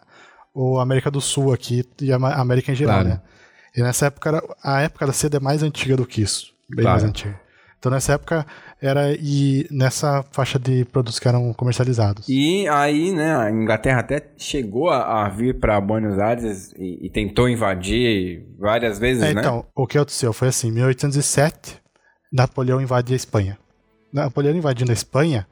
o 0.53 0.79
América 0.79 1.11
do 1.11 1.21
Sul 1.21 1.53
aqui 1.53 1.85
e 2.01 2.11
a 2.11 2.15
América 2.15 2.71
em 2.71 2.75
geral, 2.75 3.01
claro. 3.01 3.09
né? 3.09 3.21
E 3.75 3.81
nessa 3.81 4.07
época, 4.07 4.29
era, 4.29 4.43
a 4.63 4.81
época 4.81 5.07
da 5.07 5.13
seda 5.13 5.37
é 5.37 5.39
mais 5.39 5.63
antiga 5.63 5.97
do 5.97 6.05
que 6.05 6.21
isso. 6.21 6.53
Bem 6.69 6.83
claro. 6.83 7.01
mais 7.01 7.03
antiga. 7.03 7.45
Então 7.85 7.91
nessa 7.91 8.13
época 8.13 8.47
era 8.81 9.13
e 9.13 9.67
nessa 9.69 10.23
faixa 10.31 10.57
de 10.57 10.85
produtos 10.85 11.19
que 11.19 11.27
eram 11.27 11.53
comercializados. 11.53 12.27
E 12.27 12.67
aí, 12.67 13.11
né, 13.11 13.35
a 13.35 13.51
Inglaterra 13.51 13.99
até 13.99 14.27
chegou 14.37 14.89
a, 14.89 15.25
a 15.25 15.29
vir 15.29 15.59
para 15.59 15.79
Buenos 15.79 16.17
Aires 16.17 16.73
e, 16.77 17.05
e, 17.05 17.09
tentou 17.11 17.47
invadir 17.47 18.43
várias 18.57 18.97
vezes, 18.97 19.21
é, 19.21 19.35
né? 19.35 19.41
Então, 19.41 19.65
o 19.75 19.85
que 19.85 19.99
aconteceu 19.99 20.33
foi 20.33 20.47
assim, 20.47 20.69
em 20.69 20.71
1807, 20.71 21.79
Napoleão 22.33 22.81
invade 22.81 23.13
a 23.13 23.15
Espanha. 23.15 23.55
Napoleão 24.11 24.55
invadindo 24.55 24.91
a 24.91 24.93
Espanha, 24.93 25.47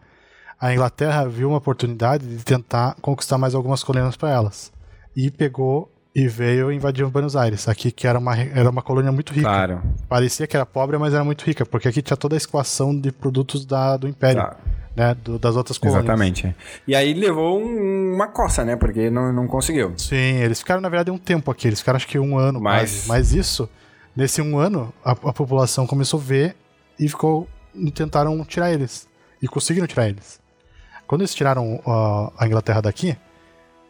a 0.60 0.74
Inglaterra 0.74 1.28
viu 1.28 1.50
uma 1.50 1.58
oportunidade 1.60 2.26
de 2.26 2.44
tentar 2.44 2.96
conquistar 3.00 3.38
mais 3.38 3.54
algumas 3.54 3.84
colônias 3.84 4.18
para 4.18 4.32
elas. 4.32 4.74
E 5.16 5.30
pegou 5.30 5.93
e 6.16 6.28
veio 6.28 6.72
invadir 6.72 7.06
Buenos 7.08 7.36
Aires, 7.36 7.68
aqui 7.68 7.92
que 7.92 8.06
era 8.06 8.20
uma, 8.20 8.38
era 8.38 8.70
uma 8.70 8.82
colônia 8.82 9.12
muito 9.12 9.34
rica. 9.34 9.48
Claro. 9.48 9.82
Parecia 10.08 10.46
que 10.46 10.56
era 10.56 10.66
pobre, 10.66 10.98
mas 10.98 11.14
era 11.14 11.24
muito 11.24 11.44
rica, 11.44 11.66
porque 11.66 11.88
aqui 11.88 12.02
tinha 12.02 12.16
toda 12.16 12.36
a 12.36 12.38
escoação 12.38 12.98
de 12.98 13.12
produtos 13.12 13.66
da, 13.66 13.98
do 13.98 14.08
Império. 14.08 14.42
Claro. 14.42 14.58
Né, 14.96 15.18
do, 15.24 15.40
das 15.40 15.56
outras 15.56 15.80
colônias. 15.80 16.04
Exatamente. 16.04 16.56
E 16.88 16.96
aí 16.96 17.16
levou 17.16 17.60
um, 17.60 18.14
uma 18.14 18.28
coça, 18.28 18.64
né? 18.64 18.76
Porque 18.76 19.10
não, 19.10 19.34
não 19.34 19.48
conseguiu. 19.48 19.92
Sim, 19.98 20.36
eles 20.36 20.60
ficaram, 20.60 20.80
na 20.80 20.88
verdade, 20.88 21.10
um 21.10 21.18
tempo 21.18 21.50
aqui. 21.50 21.68
Eles 21.68 21.80
ficaram 21.80 21.98
acho 21.98 22.08
que 22.08 22.20
um 22.20 22.38
ano 22.38 22.62
mas... 22.62 22.92
quase. 22.92 23.08
Mas 23.08 23.34
isso, 23.34 23.68
nesse 24.16 24.40
um 24.40 24.56
ano, 24.56 24.94
a, 25.04 25.14
a 25.14 25.34
população 25.34 25.88
começou 25.88 26.20
a 26.20 26.24
ver 26.24 26.56
e 27.00 27.10
ficou. 27.10 27.48
E 27.74 27.90
tentaram 27.90 28.46
tirar 28.46 28.72
eles. 28.72 29.08
E 29.42 29.48
conseguiram 29.48 29.88
tirar 29.88 30.10
eles. 30.10 30.40
Quando 31.08 31.22
eles 31.22 31.34
tiraram 31.34 31.78
uh, 31.78 32.32
a 32.38 32.46
Inglaterra 32.46 32.82
daqui, 32.82 33.18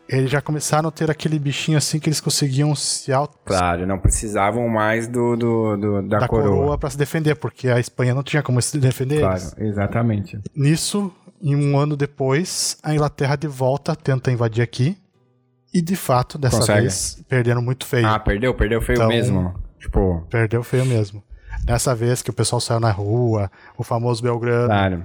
eles 0.08 0.30
já 0.30 0.42
começaram 0.42 0.90
a 0.90 0.92
ter 0.92 1.10
aquele 1.10 1.40
bichinho 1.40 1.78
assim 1.78 2.00
que 2.00 2.10
eles 2.10 2.20
conseguiam 2.20 2.76
se 2.76 3.12
auto... 3.12 3.38
Claro, 3.46 3.88
não 3.88 3.98
precisavam 3.98 4.68
mais 4.68 5.08
do, 5.08 5.36
do, 5.36 5.78
do 5.78 6.02
da, 6.04 6.20
da, 6.20 6.28
coroa, 6.28 6.56
coroa 6.56 6.78
para 6.78 6.90
se 6.90 6.98
defender, 6.98 7.36
porque 7.36 7.70
a 7.70 7.80
Espanha 7.80 8.14
não 8.14 8.24
tinha 8.24 8.44
como 8.44 8.62
se 8.62 8.78
defender 8.78 9.20
Claro, 9.20 9.36
eles. 9.36 9.56
exatamente. 9.58 10.40
Nisso, 10.56 11.12
em 11.42 11.56
um 11.56 11.78
ano 11.78 11.96
depois, 11.96 12.78
a 12.84 12.94
Inglaterra 12.94 13.36
de 13.36 13.48
volta 13.48 13.96
tenta 13.96 14.32
invadir 14.32 14.62
aqui. 14.62 14.98
E 15.74 15.82
de 15.82 15.96
fato, 15.96 16.38
dessa 16.38 16.58
Consegue. 16.58 16.82
vez, 16.82 17.24
perderam 17.28 17.62
muito 17.62 17.88
feio. 17.88 18.06
Ah, 18.06 18.20
perdeu? 18.20 18.54
Perdeu 18.54 18.80
feio 18.80 18.98
então, 18.98 19.08
mesmo? 19.08 19.56
Tipo... 19.80 20.28
Perdeu 20.30 20.62
feio 20.64 20.86
mesmo. 20.86 21.24
Dessa 21.66 21.96
vez 21.96 22.22
que 22.22 22.30
o 22.30 22.34
pessoal 22.34 22.60
saiu 22.60 22.80
na 22.80 22.92
rua, 22.92 23.50
o 23.76 23.84
famoso 23.84 24.22
Belgrano. 24.22 24.68
Claro. 24.68 25.04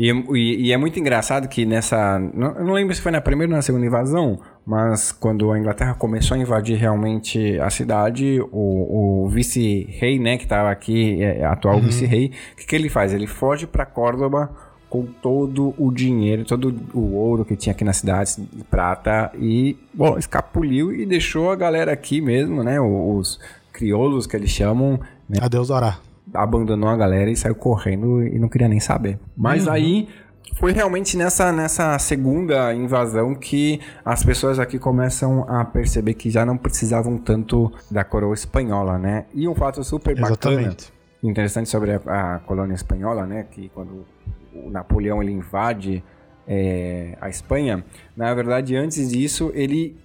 E, 0.00 0.08
e, 0.10 0.68
e, 0.68 0.72
é 0.72 0.78
muito 0.78 0.98
engraçado 0.98 1.46
que 1.46 1.66
nessa. 1.66 2.18
Não, 2.32 2.56
eu 2.56 2.64
não 2.64 2.72
lembro 2.72 2.94
se 2.94 3.02
foi 3.02 3.12
na 3.12 3.20
primeira 3.20 3.52
ou 3.52 3.56
na 3.56 3.60
segunda 3.60 3.84
invasão, 3.84 4.40
mas 4.64 5.12
quando 5.12 5.52
a 5.52 5.58
Inglaterra 5.58 5.92
começou 5.92 6.38
a 6.38 6.40
invadir 6.40 6.78
realmente 6.78 7.60
a 7.60 7.68
cidade, 7.68 8.40
o, 8.50 9.24
o 9.24 9.28
vice-rei, 9.28 10.18
né, 10.18 10.38
que 10.38 10.44
estava 10.44 10.70
aqui, 10.70 11.22
é, 11.22 11.44
atual 11.44 11.74
uhum. 11.74 11.82
vice-rei, 11.82 12.32
o 12.54 12.56
que, 12.56 12.66
que 12.66 12.74
ele 12.74 12.88
faz? 12.88 13.12
Ele 13.12 13.26
foge 13.26 13.66
para 13.66 13.84
Córdoba 13.84 14.50
com 14.88 15.04
todo 15.04 15.74
o 15.76 15.92
dinheiro, 15.92 16.46
todo 16.46 16.74
o 16.94 17.16
ouro 17.16 17.44
que 17.44 17.54
tinha 17.54 17.74
aqui 17.74 17.84
na 17.84 17.92
cidade 17.92 18.36
de 18.38 18.64
prata 18.64 19.30
e, 19.38 19.76
bom, 19.92 20.16
escapuliu 20.16 20.94
e 20.94 21.04
deixou 21.04 21.50
a 21.50 21.56
galera 21.56 21.92
aqui 21.92 22.22
mesmo, 22.22 22.64
né? 22.64 22.80
Os 22.80 23.38
crioulos 23.70 24.26
que 24.26 24.34
eles 24.34 24.50
chamam. 24.50 24.98
Né? 25.28 25.36
Adeus, 25.42 25.68
Orá. 25.68 25.98
Abandonou 26.34 26.88
a 26.88 26.96
galera 26.96 27.30
e 27.30 27.36
saiu 27.36 27.54
correndo 27.54 28.22
e 28.22 28.38
não 28.38 28.48
queria 28.48 28.68
nem 28.68 28.80
saber. 28.80 29.18
Mas 29.36 29.66
uhum. 29.66 29.72
aí 29.72 30.08
foi 30.56 30.72
realmente 30.72 31.16
nessa, 31.16 31.52
nessa 31.52 31.98
segunda 31.98 32.74
invasão 32.74 33.34
que 33.34 33.80
as 34.04 34.22
pessoas 34.22 34.58
aqui 34.58 34.78
começam 34.78 35.44
a 35.48 35.64
perceber 35.64 36.14
que 36.14 36.30
já 36.30 36.44
não 36.44 36.56
precisavam 36.56 37.16
tanto 37.16 37.72
da 37.90 38.04
coroa 38.04 38.34
espanhola, 38.34 38.98
né? 38.98 39.26
E 39.32 39.48
um 39.48 39.54
fato 39.54 39.82
super 39.84 40.18
Exatamente. 40.18 40.66
bacana, 40.66 40.76
interessante 41.22 41.68
sobre 41.68 41.92
a, 41.92 42.34
a 42.34 42.38
colônia 42.40 42.74
espanhola, 42.74 43.26
né? 43.26 43.46
Que 43.50 43.68
quando 43.70 44.04
o 44.52 44.70
Napoleão 44.70 45.22
ele 45.22 45.32
invade 45.32 46.02
é, 46.46 47.16
a 47.20 47.28
Espanha, 47.28 47.84
na 48.16 48.32
verdade, 48.34 48.76
antes 48.76 49.10
disso, 49.10 49.50
ele 49.54 49.96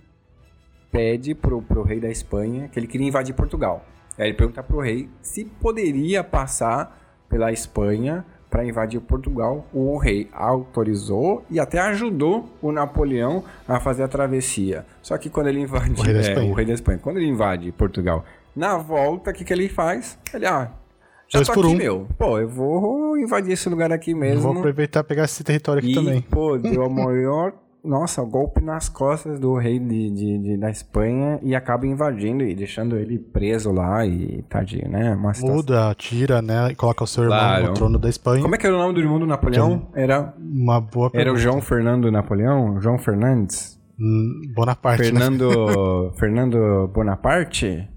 pede 0.92 1.34
pro, 1.34 1.62
pro 1.62 1.84
rei 1.84 2.00
da 2.00 2.10
Espanha 2.10 2.70
que 2.70 2.80
ele 2.80 2.88
queria 2.88 3.08
invadir 3.08 3.34
Portugal. 3.34 3.84
Ele 4.18 4.34
pergunta 4.34 4.64
pro 4.64 4.80
rei 4.80 5.10
se 5.22 5.46
poderia 5.46 6.24
passar 6.24 7.02
pela 7.30 7.52
Espanha 7.52 8.26
para 8.50 8.66
invadir 8.66 9.02
Portugal. 9.02 9.68
O 9.74 9.98
rei 9.98 10.30
autorizou 10.32 11.44
e 11.50 11.60
até 11.60 11.80
ajudou 11.80 12.50
o 12.62 12.72
Napoleão 12.72 13.44
a 13.68 13.80
fazer 13.80 14.04
a 14.04 14.08
travessia. 14.08 14.86
Só 15.02 15.18
que 15.18 15.30
quando 15.30 15.48
ele 15.48 15.60
invade 15.60 15.92
o 15.92 16.02
rei 16.02 16.14
da 16.14 16.20
é, 16.20 16.22
Espanha, 16.22 16.52
o 16.52 16.54
rei 16.54 16.66
da 16.66 16.74
Espanha 16.74 17.00
quando 17.00 17.18
ele 17.18 17.28
invade 17.28 17.72
Portugal, 17.74 18.24
na 18.56 18.78
volta, 18.78 19.32
o 19.32 19.34
que, 19.34 19.44
que 19.44 19.52
ele 19.52 19.68
faz? 19.68 20.18
Ele, 20.34 20.46
ah, 20.46 20.72
já 21.28 21.40
Dois 21.40 21.48
tô 21.48 21.54
por 21.54 21.66
aqui, 21.66 21.74
um. 21.74 21.78
meu. 21.78 22.08
Pô, 22.18 22.40
eu 22.40 22.48
vou 22.48 23.18
invadir 23.18 23.52
esse 23.52 23.68
lugar 23.68 23.92
aqui 23.92 24.14
mesmo. 24.14 24.42
vou 24.42 24.58
aproveitar 24.60 25.00
e 25.00 25.04
pegar 25.04 25.26
esse 25.26 25.44
território 25.44 25.80
aqui 25.80 25.92
e, 25.92 25.96
também. 25.96 26.22
Pô, 26.22 26.58
deu 26.58 26.84
a 26.84 26.90
maior. 26.90 27.54
Nossa, 27.86 28.24
golpe 28.24 28.62
nas 28.62 28.90
costas 28.90 29.40
do 29.40 29.56
rei 29.56 29.80
de, 29.80 30.10
de, 30.10 30.38
de, 30.40 30.58
da 30.58 30.70
Espanha 30.70 31.40
e 31.42 31.56
acaba 31.56 31.86
invadindo 31.86 32.44
e 32.44 32.56
deixando 32.56 32.98
ele 32.98 33.20
preso 33.20 33.72
lá 33.72 34.06
e 34.06 34.44
tadinho, 34.50 34.90
né? 34.90 35.14
Uma 35.14 35.32
Muda, 35.42 35.94
tira, 35.98 36.42
né? 36.42 36.72
E 36.72 36.76
coloca 36.76 37.04
o 37.04 37.08
seu 37.08 37.24
irmão 37.24 37.38
claro. 37.38 37.68
no 37.68 37.74
trono 37.74 38.00
da 38.00 38.10
Espanha. 38.10 38.42
Como 38.42 38.56
é 38.56 38.58
que 38.58 38.66
era 38.66 38.76
o 38.76 38.80
nome 38.80 38.94
do 38.94 39.00
irmão 39.00 39.20
do 39.20 39.28
Napoleão? 39.28 39.88
Era. 39.94 40.34
Uma 40.40 40.82
boa 40.82 41.10
pergunta. 41.10 41.18
Era 41.20 41.34
o 41.34 41.38
João 41.38 41.62
Fernando 41.62 42.12
Napoleão? 42.12 42.82
João 42.82 42.98
Fernandes? 42.98 43.80
Hum, 44.00 44.42
Bonaparte. 44.54 45.12
Né? 45.12 45.20
Fernando. 45.20 45.50
Né? 45.50 46.12
Fernando 46.18 46.88
Bonaparte? 46.94 47.88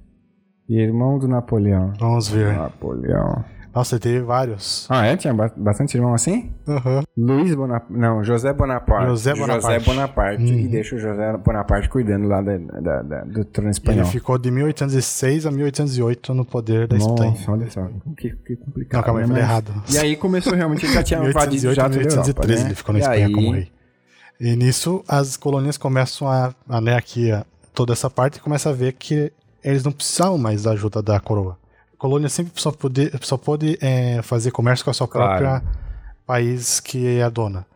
E 0.69 0.81
irmão 0.81 1.19
do 1.19 1.27
Napoleão. 1.27 1.93
Vamos 1.99 2.29
ver. 2.29 2.55
Napoleão. 2.55 3.45
Nossa, 3.75 3.99
teve 3.99 4.21
vários. 4.21 4.87
Ah, 4.91 5.07
é? 5.07 5.17
Tinha 5.17 5.35
bastante 5.35 5.97
irmão 5.97 6.15
assim? 6.15 6.51
Uhum. 6.67 7.03
Luiz 7.17 7.55
Bonaparte. 7.55 7.93
Não, 7.93 8.25
José 8.25 8.53
Bonaparte. 8.53 9.07
José 9.09 9.35
Bonaparte. 9.35 9.63
José 9.63 9.79
Bonaparte. 9.81 10.43
Uhum. 10.43 10.59
E 10.59 10.69
deixa 10.69 10.97
o 10.97 10.99
José 10.99 11.37
Bonaparte 11.37 11.89
cuidando 11.89 12.27
lá 12.27 12.41
da, 12.41 12.57
da, 12.57 13.03
da, 13.03 13.25
do 13.25 13.45
trono 13.45 13.71
espanhol. 13.71 14.03
Ele 14.03 14.11
ficou 14.11 14.39
de 14.39 14.51
1806 14.51 15.47
a 15.47 15.51
1808 15.51 16.35
no 16.35 16.45
poder 16.45 16.89
da 16.89 16.97
Espanha. 16.97 17.31
Nossa, 17.31 17.53
olha 17.53 17.71
só. 17.71 17.89
Que, 18.17 18.31
que 18.31 18.57
complicado. 18.57 18.99
Não, 18.99 19.05
calma 19.05 19.21
aí, 19.21 19.27
né? 19.27 19.29
falei 19.29 19.43
errado. 19.43 19.83
E 19.93 19.99
aí 19.99 20.17
começou 20.17 20.55
realmente, 20.55 20.87
ele 20.87 20.95
já 20.95 21.03
tinha 21.03 21.21
invadido 21.25 21.75
já 21.75 21.89
1813 21.89 22.29
Europa, 22.29 22.47
né? 22.47 22.61
ele 22.69 22.75
ficou 22.75 22.93
na 22.93 22.99
e 22.99 23.03
Espanha 23.03 23.27
aí... 23.27 23.33
como 23.33 23.53
rei. 23.53 23.79
E 24.41 24.55
nisso, 24.55 25.05
as 25.09 25.37
colônias 25.37 25.77
começam 25.77 26.29
a, 26.29 26.55
a 26.69 26.81
né, 26.81 26.95
aqui, 26.95 27.31
a, 27.33 27.45
toda 27.75 27.93
essa 27.93 28.09
parte, 28.09 28.37
e 28.37 28.41
começa 28.41 28.71
a 28.71 28.73
ver 28.73 28.93
que 28.93 29.33
eles 29.65 29.83
não 29.83 29.91
precisavam 29.91 30.39
mais 30.39 30.63
da 30.63 30.71
ajuda 30.71 31.03
da 31.03 31.19
coroa. 31.19 31.59
Colônia 31.99 32.29
sempre 32.29 32.53
só 32.55 32.71
pode, 32.71 33.11
só 33.23 33.37
pode 33.37 33.77
é, 33.81 34.23
fazer 34.23 34.53
comércio 34.53 34.85
com 34.85 34.91
a 34.91 34.95
sua 34.95 35.09
claro. 35.09 35.45
própria 35.45 35.63
país 36.25 36.79
que 36.79 37.19
é 37.19 37.23
a 37.23 37.29
dona. 37.29 37.67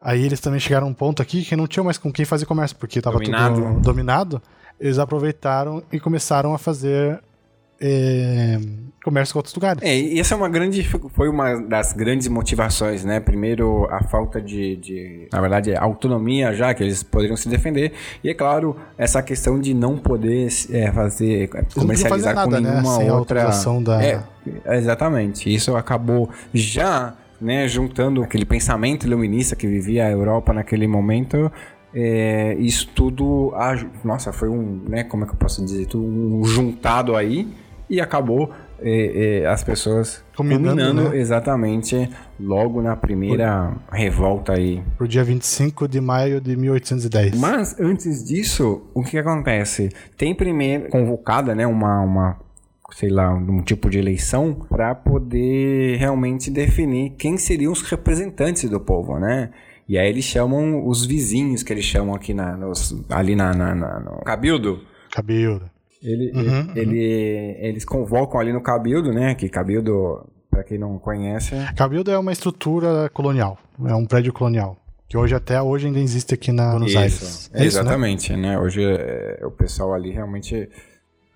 Aí 0.00 0.22
eles 0.22 0.38
também 0.38 0.60
chegaram 0.60 0.86
a 0.86 0.90
um 0.90 0.94
ponto 0.94 1.20
aqui 1.20 1.42
que 1.42 1.56
não 1.56 1.66
tinham 1.66 1.84
mais 1.84 1.96
com 1.96 2.12
quem 2.12 2.24
fazer 2.24 2.44
comércio, 2.44 2.76
porque 2.76 2.98
estava 2.98 3.18
tudo 3.18 3.80
dominado. 3.80 4.40
Eles 4.78 4.98
aproveitaram 4.98 5.82
e 5.90 5.98
começaram 5.98 6.54
a 6.54 6.58
fazer 6.58 7.20
é, 7.86 8.58
comércio 9.04 9.34
com 9.34 9.40
outros 9.40 9.54
lugares. 9.54 9.82
É, 9.82 9.94
e 9.94 10.18
essa 10.18 10.34
é 10.34 10.36
uma 10.36 10.48
grande, 10.48 10.82
foi 10.82 11.28
uma 11.28 11.60
das 11.60 11.92
grandes 11.92 12.26
motivações, 12.28 13.04
né? 13.04 13.20
Primeiro, 13.20 13.86
a 13.90 14.02
falta 14.02 14.40
de, 14.40 14.76
de, 14.76 15.28
na 15.30 15.42
verdade, 15.42 15.76
autonomia 15.76 16.54
já, 16.54 16.72
que 16.72 16.82
eles 16.82 17.02
poderiam 17.02 17.36
se 17.36 17.46
defender. 17.46 17.92
E, 18.22 18.30
é 18.30 18.34
claro, 18.34 18.74
essa 18.96 19.22
questão 19.22 19.60
de 19.60 19.74
não 19.74 19.98
poder 19.98 20.48
é, 20.70 20.90
fazer, 20.90 21.50
comercializar 21.74 22.34
nada, 22.34 22.56
com 22.56 22.62
né? 22.62 22.70
nenhuma 22.70 22.98
né? 22.98 23.12
outra... 23.12 23.50
Da... 23.82 24.02
É, 24.02 24.22
exatamente. 24.78 25.54
Isso 25.54 25.76
acabou 25.76 26.30
já, 26.54 27.14
né, 27.38 27.68
juntando 27.68 28.22
aquele 28.22 28.46
pensamento 28.46 29.06
iluminista 29.06 29.54
que 29.54 29.66
vivia 29.66 30.06
a 30.06 30.10
Europa 30.10 30.54
naquele 30.54 30.86
momento... 30.86 31.52
É, 31.96 32.56
isso 32.58 32.88
tudo, 32.92 33.54
nossa, 34.02 34.32
foi 34.32 34.48
um, 34.48 34.82
né, 34.88 35.04
como 35.04 35.22
é 35.22 35.28
que 35.28 35.32
eu 35.32 35.36
posso 35.36 35.64
dizer, 35.64 35.86
tudo 35.86 36.04
um 36.04 36.44
juntado 36.44 37.14
aí 37.14 37.46
e 37.88 38.00
acabou 38.00 38.50
é, 38.80 39.42
é, 39.42 39.46
as 39.46 39.62
pessoas 39.62 40.24
combinando, 40.36 41.10
né? 41.10 41.16
exatamente 41.16 42.08
logo 42.38 42.82
na 42.82 42.96
primeira 42.96 43.72
Por... 43.88 43.96
revolta 43.96 44.52
aí. 44.54 44.82
Pro 44.96 45.08
dia 45.08 45.24
25 45.24 45.88
de 45.88 46.00
maio 46.00 46.40
de 46.40 46.56
1810. 46.56 47.38
Mas 47.38 47.78
antes 47.78 48.24
disso, 48.24 48.82
o 48.92 49.02
que 49.02 49.18
acontece? 49.18 49.90
Tem 50.16 50.34
primeiro 50.34 50.88
convocada, 50.90 51.54
né, 51.54 51.66
uma, 51.66 52.00
uma 52.00 52.38
sei 52.92 53.10
lá, 53.10 53.32
um 53.32 53.62
tipo 53.62 53.90
de 53.90 53.98
eleição 53.98 54.54
para 54.68 54.94
poder 54.94 55.96
realmente 55.96 56.50
definir 56.50 57.10
quem 57.18 57.36
seriam 57.36 57.72
os 57.72 57.82
representantes 57.82 58.68
do 58.68 58.78
povo, 58.78 59.18
né? 59.18 59.50
E 59.88 59.98
aí 59.98 60.08
eles 60.08 60.24
chamam 60.24 60.86
os 60.86 61.04
vizinhos 61.04 61.62
que 61.62 61.72
eles 61.72 61.84
chamam 61.84 62.14
aqui 62.14 62.32
na, 62.32 62.56
nos, 62.56 63.04
ali 63.10 63.36
na, 63.36 63.52
na, 63.52 63.74
na 63.74 64.00
no 64.00 64.18
Cabildo. 64.24 64.80
Cabildo. 65.10 65.73
Ele, 66.04 66.30
uhum, 66.32 66.72
ele, 66.76 67.56
uhum. 67.56 67.66
Eles 67.66 67.84
convocam 67.84 68.38
ali 68.38 68.52
no 68.52 68.62
Cabildo, 68.62 69.10
né? 69.10 69.34
Que 69.34 69.48
Cabildo, 69.48 70.28
para 70.50 70.62
quem 70.62 70.78
não 70.78 70.98
conhece. 70.98 71.54
Cabildo 71.74 72.10
é 72.10 72.18
uma 72.18 72.30
estrutura 72.30 73.08
colonial, 73.08 73.58
é 73.86 73.94
um 73.94 74.04
prédio 74.04 74.32
colonial. 74.32 74.76
Que 75.08 75.16
hoje 75.16 75.34
até 75.34 75.60
hoje 75.60 75.86
ainda 75.86 75.98
existe 75.98 76.34
aqui 76.34 76.52
na 76.52 76.70
Buenos 76.72 76.90
isso, 76.90 76.98
Aires. 76.98 77.50
É 77.54 77.64
exatamente, 77.64 78.32
isso, 78.32 78.36
né? 78.36 78.50
né? 78.50 78.58
Hoje 78.58 78.82
é, 78.82 79.40
o 79.44 79.50
pessoal 79.50 79.94
ali 79.94 80.10
realmente. 80.10 80.68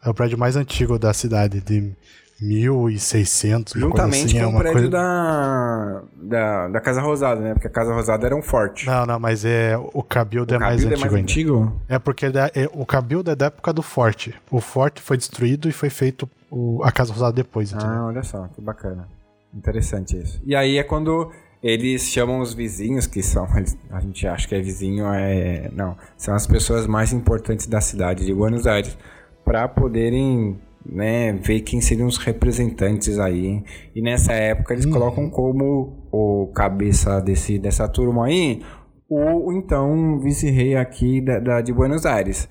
É 0.05 0.09
o 0.09 0.15
prédio 0.15 0.39
mais 0.39 0.55
antigo 0.55 0.99
da 0.99 1.13
cidade, 1.13 1.61
de 1.61 1.93
1600. 2.41 3.75
Juntamente 3.75 4.37
assim, 4.37 4.39
com 4.39 4.45
é 4.45 4.47
o 4.47 4.59
prédio 4.59 4.73
coisa... 4.73 4.89
da, 4.91 6.03
da, 6.17 6.69
da 6.69 6.81
Casa 6.81 7.01
Rosada, 7.01 7.41
né? 7.41 7.55
Porque 7.55 7.67
a 7.67 7.71
Casa 7.71 7.93
Rosada 7.93 8.27
era 8.27 8.37
um 8.37 8.43
forte. 8.43 8.87
Não, 8.87 9.05
não, 9.07 9.19
mas 9.19 9.45
é 9.45 9.77
o 9.77 10.03
Cabildo 10.03 10.55
o 10.55 10.57
é 10.57 10.59
mais. 10.59 10.85
É, 10.85 10.97
mais 10.97 11.13
antigo? 11.13 11.73
é 11.89 11.99
porque 11.99 12.27
é, 12.27 12.63
é, 12.63 12.71
o 12.73 12.87
Cabildo 12.87 13.31
é 13.31 13.37
da 13.37 13.47
época 13.47 13.73
do 13.73 13.83
forte. 13.83 14.35
O 14.51 14.61
forte 14.61 15.03
foi 15.03 15.17
destruído 15.17 15.69
e 15.69 15.73
foi 15.73 15.91
feito 15.91 16.29
o, 16.51 16.81
a 16.85 16.93
Casa 16.93 17.13
Rosada 17.13 17.33
depois. 17.33 17.73
Entendeu? 17.73 17.89
Ah, 17.89 18.07
olha 18.07 18.23
só, 18.23 18.47
que 18.49 18.61
bacana. 18.61 19.09
Interessante 19.53 20.17
isso. 20.17 20.41
E 20.45 20.55
aí 20.55 20.79
é 20.79 20.85
quando 20.85 21.33
eles 21.63 22.03
chamam 22.03 22.41
os 22.41 22.55
vizinhos, 22.55 23.07
que 23.07 23.23
são, 23.23 23.49
a 23.91 24.01
gente 24.01 24.27
acha 24.27 24.47
que 24.47 24.55
é 24.55 24.61
vizinho, 24.61 25.07
é. 25.13 25.69
Não, 25.73 25.97
são 26.17 26.35
as 26.35 26.47
pessoas 26.47 26.87
mais 26.87 27.13
importantes 27.13 27.67
da 27.67 27.81
cidade 27.81 28.25
de 28.25 28.33
Buenos 28.33 28.67
Aires, 28.67 28.97
para 29.45 29.67
poderem 29.67 30.61
né, 30.85 31.33
ver 31.33 31.61
quem 31.61 31.81
seriam 31.81 32.09
os 32.09 32.17
representantes 32.17 33.19
aí. 33.19 33.63
E 33.95 34.03
nessa 34.03 34.33
época 34.33 34.75
eles 34.75 34.85
uhum. 34.85 34.93
colocam 34.93 35.31
como 35.31 36.09
o 36.11 36.51
cabeça 36.55 37.21
desse, 37.21 37.59
dessa 37.59 37.89
turma 37.89 38.27
aí 38.27 38.61
o 39.09 39.53
então 39.53 40.21
vice-rei 40.21 40.77
aqui 40.77 41.21
da, 41.21 41.39
da, 41.39 41.61
de 41.61 41.73
Buenos 41.73 42.05
Aires. 42.05 42.49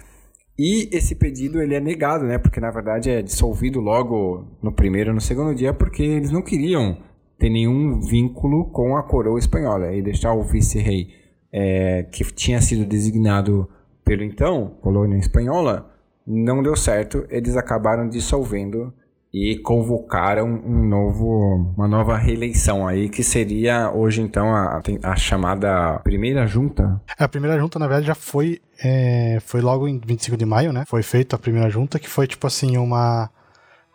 E 0.58 0.90
esse 0.92 1.14
pedido 1.14 1.62
ele 1.62 1.76
é 1.76 1.80
negado, 1.80 2.26
né? 2.26 2.40
Porque 2.40 2.60
na 2.60 2.72
verdade 2.72 3.12
é 3.12 3.22
dissolvido 3.22 3.80
logo 3.80 4.58
no 4.62 4.72
primeiro, 4.72 5.14
no 5.14 5.22
segundo 5.22 5.54
dia, 5.54 5.72
porque 5.72 6.02
eles 6.02 6.32
não 6.32 6.42
queriam 6.42 6.98
ter 7.38 7.50
nenhum 7.50 8.02
vínculo 8.02 8.66
com 8.72 8.98
a 8.98 9.04
coroa 9.04 9.38
espanhola 9.38 9.94
e 9.94 10.02
deixar 10.02 10.34
o 10.34 10.42
vice-rei 10.42 11.10
é, 11.54 12.04
que 12.12 12.24
tinha 12.34 12.60
sido 12.60 12.84
designado 12.84 13.70
pelo 14.04 14.24
então 14.24 14.78
colônia 14.82 15.18
espanhola 15.18 15.94
não 16.28 16.62
deu 16.62 16.76
certo, 16.76 17.26
eles 17.30 17.56
acabaram 17.56 18.10
dissolvendo 18.10 18.94
e 19.34 19.58
convocaram 19.60 20.48
um 20.48 20.84
novo, 20.84 21.74
uma 21.78 21.88
nova 21.88 22.18
reeleição 22.18 22.88
aí, 22.88 23.08
que 23.08 23.24
seria 23.24 23.92
hoje 23.92 24.22
então 24.22 24.54
a, 24.54 24.82
a 25.04 25.16
chamada 25.16 26.00
primeira 26.04 26.46
junta. 26.48 27.00
É, 27.18 27.24
a 27.24 27.28
primeira 27.30 27.58
junta, 27.58 27.78
na 27.80 27.88
verdade, 27.88 28.08
já 28.08 28.16
foi, 28.16 28.60
é, 28.84 29.38
foi 29.42 29.62
logo 29.62 29.88
em 29.88 30.00
25 30.00 30.38
de 30.38 30.46
maio, 30.46 30.74
né? 30.74 30.84
Foi 30.88 31.04
feita 31.04 31.36
a 31.36 31.40
primeira 31.40 31.70
junta, 31.70 32.00
que 32.00 32.10
foi 32.10 32.28
tipo 32.28 32.48
assim, 32.48 32.78
uma 32.78 33.30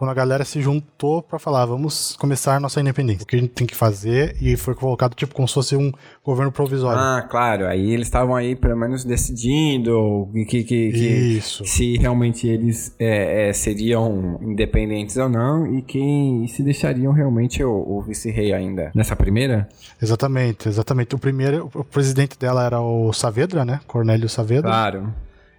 quando 0.03 0.11
a 0.11 0.15
galera 0.15 0.45
se 0.45 0.61
juntou 0.61 1.23
para 1.23 1.39
falar, 1.39 1.65
vamos 1.65 2.17
começar 2.17 2.61
nossa 2.61 2.81
independência. 2.81 3.23
O 3.23 3.27
que 3.27 3.37
a 3.37 3.39
gente 3.39 3.53
tem 3.53 3.65
que 3.65 3.75
fazer 3.77 4.37
e 4.43 4.57
foi 4.57 4.75
colocado 4.75 5.15
tipo 5.15 5.33
como 5.33 5.47
se 5.47 5.55
fosse 5.55 5.77
um 5.77 5.93
governo 6.25 6.51
provisório. 6.51 6.99
Ah, 6.99 7.25
claro. 7.31 7.69
Aí 7.69 7.93
eles 7.93 8.09
estavam 8.09 8.35
aí 8.35 8.57
pelo 8.57 8.77
menos 8.77 9.05
decidindo 9.05 10.29
que, 10.49 10.65
que, 10.65 10.91
que 10.91 11.41
se 11.41 11.97
realmente 11.99 12.49
eles 12.49 12.93
é, 12.99 13.51
é, 13.51 13.53
seriam 13.53 14.41
independentes 14.43 15.17
ou 15.19 15.29
não 15.29 15.73
e 15.73 15.83
quem 15.83 16.47
e 16.47 16.49
se 16.49 16.65
deixariam 16.65 17.13
realmente 17.13 17.63
o, 17.63 17.71
o 17.71 18.03
vice-rei 18.03 18.53
ainda. 18.53 18.91
Nessa 18.97 19.15
primeira? 19.15 19.69
Exatamente, 20.03 20.69
exatamente. 20.69 21.15
O 21.15 21.19
primeiro, 21.19 21.71
o 21.73 21.85
presidente 21.85 22.37
dela 22.37 22.67
era 22.67 22.81
o 22.81 23.13
Saavedra, 23.13 23.65
né? 23.65 23.79
Cornélio 23.87 24.29
Saavedra. 24.29 24.69
Claro. 24.69 25.15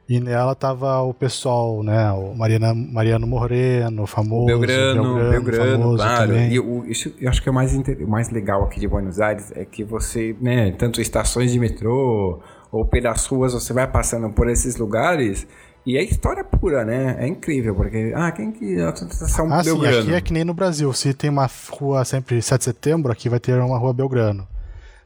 E 0.07 0.19
nela 0.19 0.53
tava 0.53 1.01
o 1.01 1.13
pessoal, 1.13 1.81
né? 1.81 2.11
O 2.11 2.35
Mariana, 2.35 2.73
Mariano 2.73 3.25
Moreno, 3.25 4.05
famoso. 4.05 4.47
Belgrano, 4.47 5.29
Belgrano, 5.29 5.81
famoso 5.81 5.97
claro. 5.97 6.27
também. 6.27 6.51
E 6.51 6.59
o, 6.59 6.85
isso 6.85 7.13
eu 7.19 7.29
acho 7.29 7.41
que 7.41 7.47
é 7.47 7.51
o 7.51 7.55
mais, 7.55 7.73
o 7.73 8.07
mais 8.07 8.29
legal 8.29 8.63
aqui 8.63 8.79
de 8.79 8.87
Buenos 8.87 9.21
Aires 9.21 9.51
é 9.55 9.63
que 9.63 9.83
você, 9.83 10.35
né, 10.41 10.71
tanto 10.71 10.99
estações 10.99 11.53
de 11.53 11.59
metrô 11.59 12.41
ou 12.69 12.85
pelas 12.85 13.25
ruas, 13.27 13.53
você 13.53 13.71
vai 13.71 13.87
passando 13.87 14.29
por 14.29 14.49
esses 14.49 14.75
lugares 14.75 15.47
e 15.85 15.97
é 15.97 16.03
história 16.03 16.43
pura, 16.43 16.85
né? 16.85 17.17
É 17.19 17.27
incrível, 17.27 17.75
porque, 17.75 18.13
ah, 18.15 18.31
quem 18.31 18.51
que 18.51 18.75
é 18.75 18.85
a 18.85 18.89
estação 18.89 19.51
Ah, 19.51 19.63
sim, 19.63 19.71
Belgrano? 19.71 19.99
aqui 19.99 20.13
é 20.13 20.21
que 20.21 20.33
nem 20.33 20.43
no 20.43 20.53
Brasil. 20.53 20.91
Se 20.93 21.13
tem 21.13 21.29
uma 21.29 21.49
rua 21.69 22.05
sempre 22.05 22.41
7 22.41 22.59
de 22.59 22.65
setembro, 22.65 23.11
aqui 23.11 23.27
vai 23.29 23.39
ter 23.39 23.59
uma 23.59 23.77
rua 23.77 23.93
Belgrano. 23.93 24.47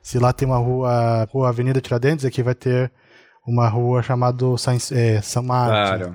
Se 0.02 0.20
lá 0.20 0.32
tem 0.32 0.48
uma 0.48 0.58
rua, 0.58 1.28
rua 1.32 1.50
Avenida 1.50 1.82
Tiradentes, 1.82 2.26
aqui 2.26 2.42
vai 2.44 2.56
ter 2.56 2.92
uma 3.48 3.68
rua 3.70 4.02
chamada 4.04 4.46
é, 4.92 5.22
San 5.22 5.42
Martin. 5.44 5.98
Claro. 6.00 6.14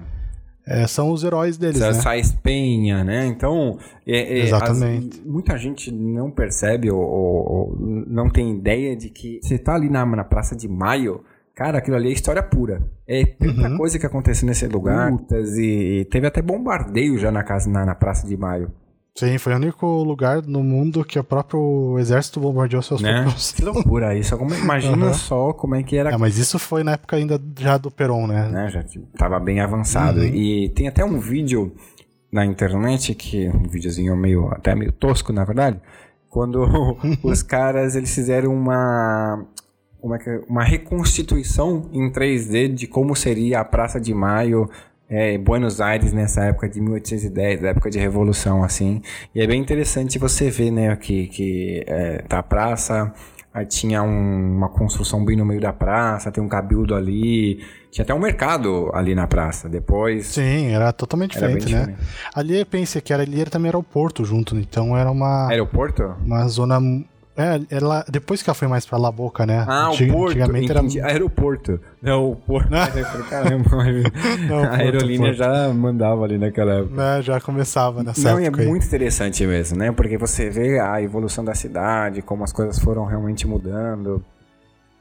É, 0.64 0.86
são 0.86 1.10
os 1.10 1.24
heróis 1.24 1.58
deles, 1.58 1.78
Sa- 1.78 1.88
né? 1.88 1.94
Sais 1.94 2.32
Penha, 2.32 3.02
né? 3.02 3.26
Então, 3.26 3.78
é- 4.06 4.38
é, 4.38 4.42
Exatamente. 4.44 5.18
as- 5.20 5.26
muita 5.26 5.58
gente 5.58 5.90
não 5.90 6.30
percebe 6.30 6.88
ou, 6.88 7.00
ou- 7.00 7.52
ou 7.52 7.76
não 8.06 8.30
tem 8.30 8.54
ideia 8.56 8.94
de 8.94 9.08
que 9.08 9.40
você 9.42 9.58
tá 9.58 9.74
ali 9.74 9.88
na, 9.90 10.06
na 10.06 10.22
Praça 10.22 10.54
de 10.54 10.68
Maio, 10.68 11.24
cara, 11.52 11.78
aquilo 11.78 11.96
ali 11.96 12.10
é 12.10 12.12
história 12.12 12.42
pura. 12.44 12.80
É 13.08 13.24
tanta 13.26 13.68
Uhum. 13.70 13.76
coisa 13.76 13.98
que 13.98 14.06
aconteceu 14.06 14.46
nesse 14.46 14.66
lugar, 14.68 15.10
lutas 15.10 15.58
e, 15.58 16.00
e 16.00 16.04
teve 16.04 16.28
até 16.28 16.40
bombardeio 16.40 17.18
já 17.18 17.32
na, 17.32 17.42
casa, 17.42 17.68
na, 17.68 17.84
na 17.84 17.96
Praça 17.96 18.24
de 18.28 18.36
Maio, 18.36 18.70
Sim, 19.14 19.36
foi 19.36 19.52
o 19.52 19.56
único 19.56 19.86
lugar 20.02 20.40
no 20.42 20.62
mundo 20.62 21.04
que 21.04 21.18
o 21.18 21.24
próprio 21.24 21.98
exército 21.98 22.40
bombardeou 22.40 22.80
seus 22.82 23.02
né? 23.02 23.22
próprios. 23.22 23.52
Que 23.52 23.62
loucura 23.62 24.16
isso. 24.16 24.36
Como, 24.38 24.54
imagina 24.54 25.06
Uhum. 25.08 25.14
só 25.14 25.52
como 25.52 25.74
é 25.74 25.82
que 25.82 25.96
era 25.96 26.10
É, 26.12 26.16
mas 26.16 26.38
isso 26.38 26.58
foi 26.58 26.82
na 26.82 26.92
época 26.92 27.16
ainda 27.16 27.38
já 27.58 27.76
do 27.76 27.90
Peron, 27.90 28.26
né? 28.26 28.48
né? 28.48 28.70
Já 28.70 28.82
tava 29.18 29.38
bem 29.38 29.60
avançado. 29.60 30.20
Uhum. 30.20 30.26
E 30.26 30.70
tem 30.70 30.88
até 30.88 31.04
um 31.04 31.20
vídeo 31.20 31.72
na 32.32 32.46
internet 32.46 33.14
que 33.14 33.48
um 33.50 33.68
videozinho 33.68 34.16
meio 34.16 34.48
até 34.48 34.74
meio 34.74 34.90
tosco, 34.92 35.30
na 35.30 35.44
verdade, 35.44 35.78
quando 36.30 36.96
os 37.22 37.42
caras 37.42 37.94
eles 37.94 38.14
fizeram 38.14 38.54
uma 38.54 39.44
uma, 40.02 40.18
uma 40.48 40.64
reconstituição 40.64 41.88
em 41.92 42.10
3D 42.10 42.72
de 42.74 42.86
como 42.86 43.14
seria 43.14 43.60
a 43.60 43.64
Praça 43.64 44.00
de 44.00 44.12
Maio 44.14 44.68
é, 45.12 45.36
Buenos 45.36 45.80
Aires 45.80 46.12
nessa 46.12 46.44
época 46.44 46.68
de 46.68 46.80
1810, 46.80 47.62
época 47.62 47.90
de 47.90 47.98
revolução 47.98 48.64
assim. 48.64 49.02
E 49.34 49.40
é 49.42 49.46
bem 49.46 49.60
interessante 49.60 50.18
você 50.18 50.50
ver, 50.50 50.70
né, 50.70 50.96
que 50.96 51.26
que 51.26 51.84
é, 51.86 52.22
tá 52.22 52.38
a 52.38 52.42
praça 52.42 53.12
Aí 53.54 53.66
tinha 53.66 54.02
um- 54.02 54.56
uma 54.56 54.70
construção 54.70 55.22
bem 55.22 55.36
no 55.36 55.44
meio 55.44 55.60
da 55.60 55.74
praça, 55.74 56.32
tem 56.32 56.42
um 56.42 56.48
cabildo 56.48 56.94
ali, 56.94 57.60
tinha 57.90 58.02
até 58.02 58.14
um 58.14 58.18
mercado 58.18 58.90
ali 58.94 59.14
na 59.14 59.26
praça. 59.26 59.68
Depois 59.68 60.28
Sim, 60.28 60.68
era 60.68 60.90
totalmente 60.90 61.36
era 61.36 61.48
diferente, 61.48 61.70
né? 61.74 61.80
diferente. 61.80 62.00
Ali 62.34 62.58
eu 62.58 62.64
pensei 62.64 63.02
que 63.02 63.12
era, 63.12 63.22
ali 63.22 63.38
era 63.42 63.50
também 63.50 63.68
era 63.68 63.76
o 63.76 63.82
porto 63.82 64.24
junto, 64.24 64.56
então 64.56 64.96
era 64.96 65.10
uma, 65.10 65.48
Aeroporto? 65.50 66.14
uma 66.24 66.48
zona. 66.48 66.80
É, 67.34 67.60
ela, 67.70 68.04
depois 68.10 68.42
que 68.42 68.50
ela 68.50 68.54
foi 68.54 68.68
mais 68.68 68.84
pra 68.84 68.98
La 68.98 69.10
Boca, 69.10 69.46
né? 69.46 69.64
Ah, 69.66 69.86
Antig- 69.88 70.10
o 70.10 70.12
porto. 70.12 70.30
Antigamente 70.38 70.98
era. 70.98 71.08
Aeroporto. 71.08 71.80
Não, 72.02 72.30
o 72.32 72.36
porto. 72.36 72.68
Caramba, 73.30 73.70
Não, 74.48 74.58
a 74.64 74.76
aerolínea 74.76 75.28
porto. 75.28 75.38
já 75.38 75.68
mandava 75.72 76.24
ali 76.24 76.36
naquela 76.36 76.74
época. 76.80 76.94
né, 76.94 77.22
já 77.22 77.40
começava 77.40 78.02
nessa 78.02 78.30
Não, 78.32 78.38
é 78.38 78.44
época. 78.46 78.62
aí. 78.62 78.68
muito 78.68 78.86
interessante 78.86 79.46
mesmo, 79.46 79.78
né? 79.78 79.90
Porque 79.92 80.18
você 80.18 80.50
vê 80.50 80.78
a 80.78 81.00
evolução 81.00 81.42
da 81.44 81.54
cidade, 81.54 82.20
como 82.20 82.44
as 82.44 82.52
coisas 82.52 82.78
foram 82.78 83.04
realmente 83.06 83.46
mudando. 83.46 84.22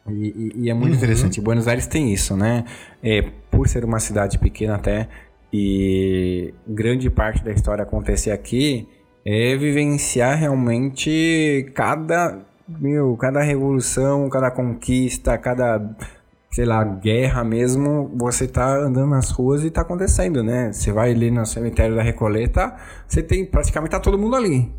E, 0.07 0.11
e- 0.13 0.53
e 0.65 0.69
é 0.69 0.73
muito 0.73 0.91
Uhum. 0.93 0.97
interessante. 0.97 1.41
Buenos 1.41 1.67
Aires 1.67 1.85
tem 1.85 2.13
isso, 2.13 2.35
né? 2.37 2.63
É, 3.03 3.23
por 3.51 3.67
ser 3.67 3.83
uma 3.83 3.99
cidade 3.99 4.39
pequena 4.39 4.75
até, 4.75 5.09
e 5.53 6.53
grande 6.67 7.09
parte 7.09 7.43
da 7.43 7.51
história 7.51 7.83
acontecer 7.83 8.31
aqui, 8.31 8.87
é 9.25 9.55
vivenciar 9.55 10.37
realmente 10.37 11.71
cada, 11.75 12.39
meu, 12.67 13.15
cada 13.17 13.41
revolução, 13.41 14.29
cada 14.29 14.49
conquista, 14.49 15.37
cada, 15.37 15.95
sei 16.51 16.65
lá, 16.65 16.83
guerra 16.83 17.43
mesmo, 17.43 18.11
você 18.17 18.47
tá 18.47 18.77
andando 18.77 19.09
nas 19.09 19.29
ruas 19.29 19.63
e 19.63 19.69
tá 19.69 19.81
acontecendo, 19.81 20.43
né? 20.43 20.71
Você 20.71 20.91
vai 20.91 21.11
ali 21.11 21.29
no 21.29 21.45
cemitério 21.45 21.95
da 21.95 22.01
Recoleta, 22.01 22.75
você 23.07 23.21
tem 23.21 23.45
praticamente 23.45 23.91
tá 23.91 23.99
todo 23.99 24.17
mundo 24.17 24.35
ali. 24.35 24.71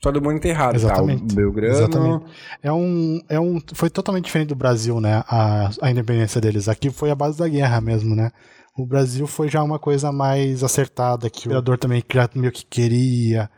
Todo 0.00 0.20
mundo 0.20 0.36
enterrado. 0.36 0.76
Exatamente. 0.76 1.26
Tá? 1.26 1.34
Belgrano. 1.34 1.74
Exatamente. 1.74 2.24
É 2.62 2.72
um, 2.72 3.20
é 3.28 3.40
um, 3.40 3.58
foi 3.74 3.88
totalmente 3.90 4.26
diferente 4.26 4.48
do 4.48 4.54
Brasil, 4.54 5.00
né? 5.00 5.24
A, 5.26 5.70
a 5.80 5.90
independência 5.90 6.40
deles. 6.40 6.68
Aqui 6.68 6.90
foi 6.90 7.10
a 7.10 7.14
base 7.14 7.38
da 7.38 7.48
guerra 7.48 7.80
mesmo, 7.80 8.14
né? 8.14 8.30
O 8.76 8.84
Brasil 8.84 9.26
foi 9.26 9.48
já 9.48 9.62
uma 9.62 9.78
coisa 9.78 10.12
mais 10.12 10.62
acertada, 10.62 11.30
que 11.30 11.46
o 11.46 11.48
imperador 11.48 11.78
também 11.78 12.04
já 12.12 12.28
meio 12.34 12.52
que 12.52 12.64
queria. 12.64 13.50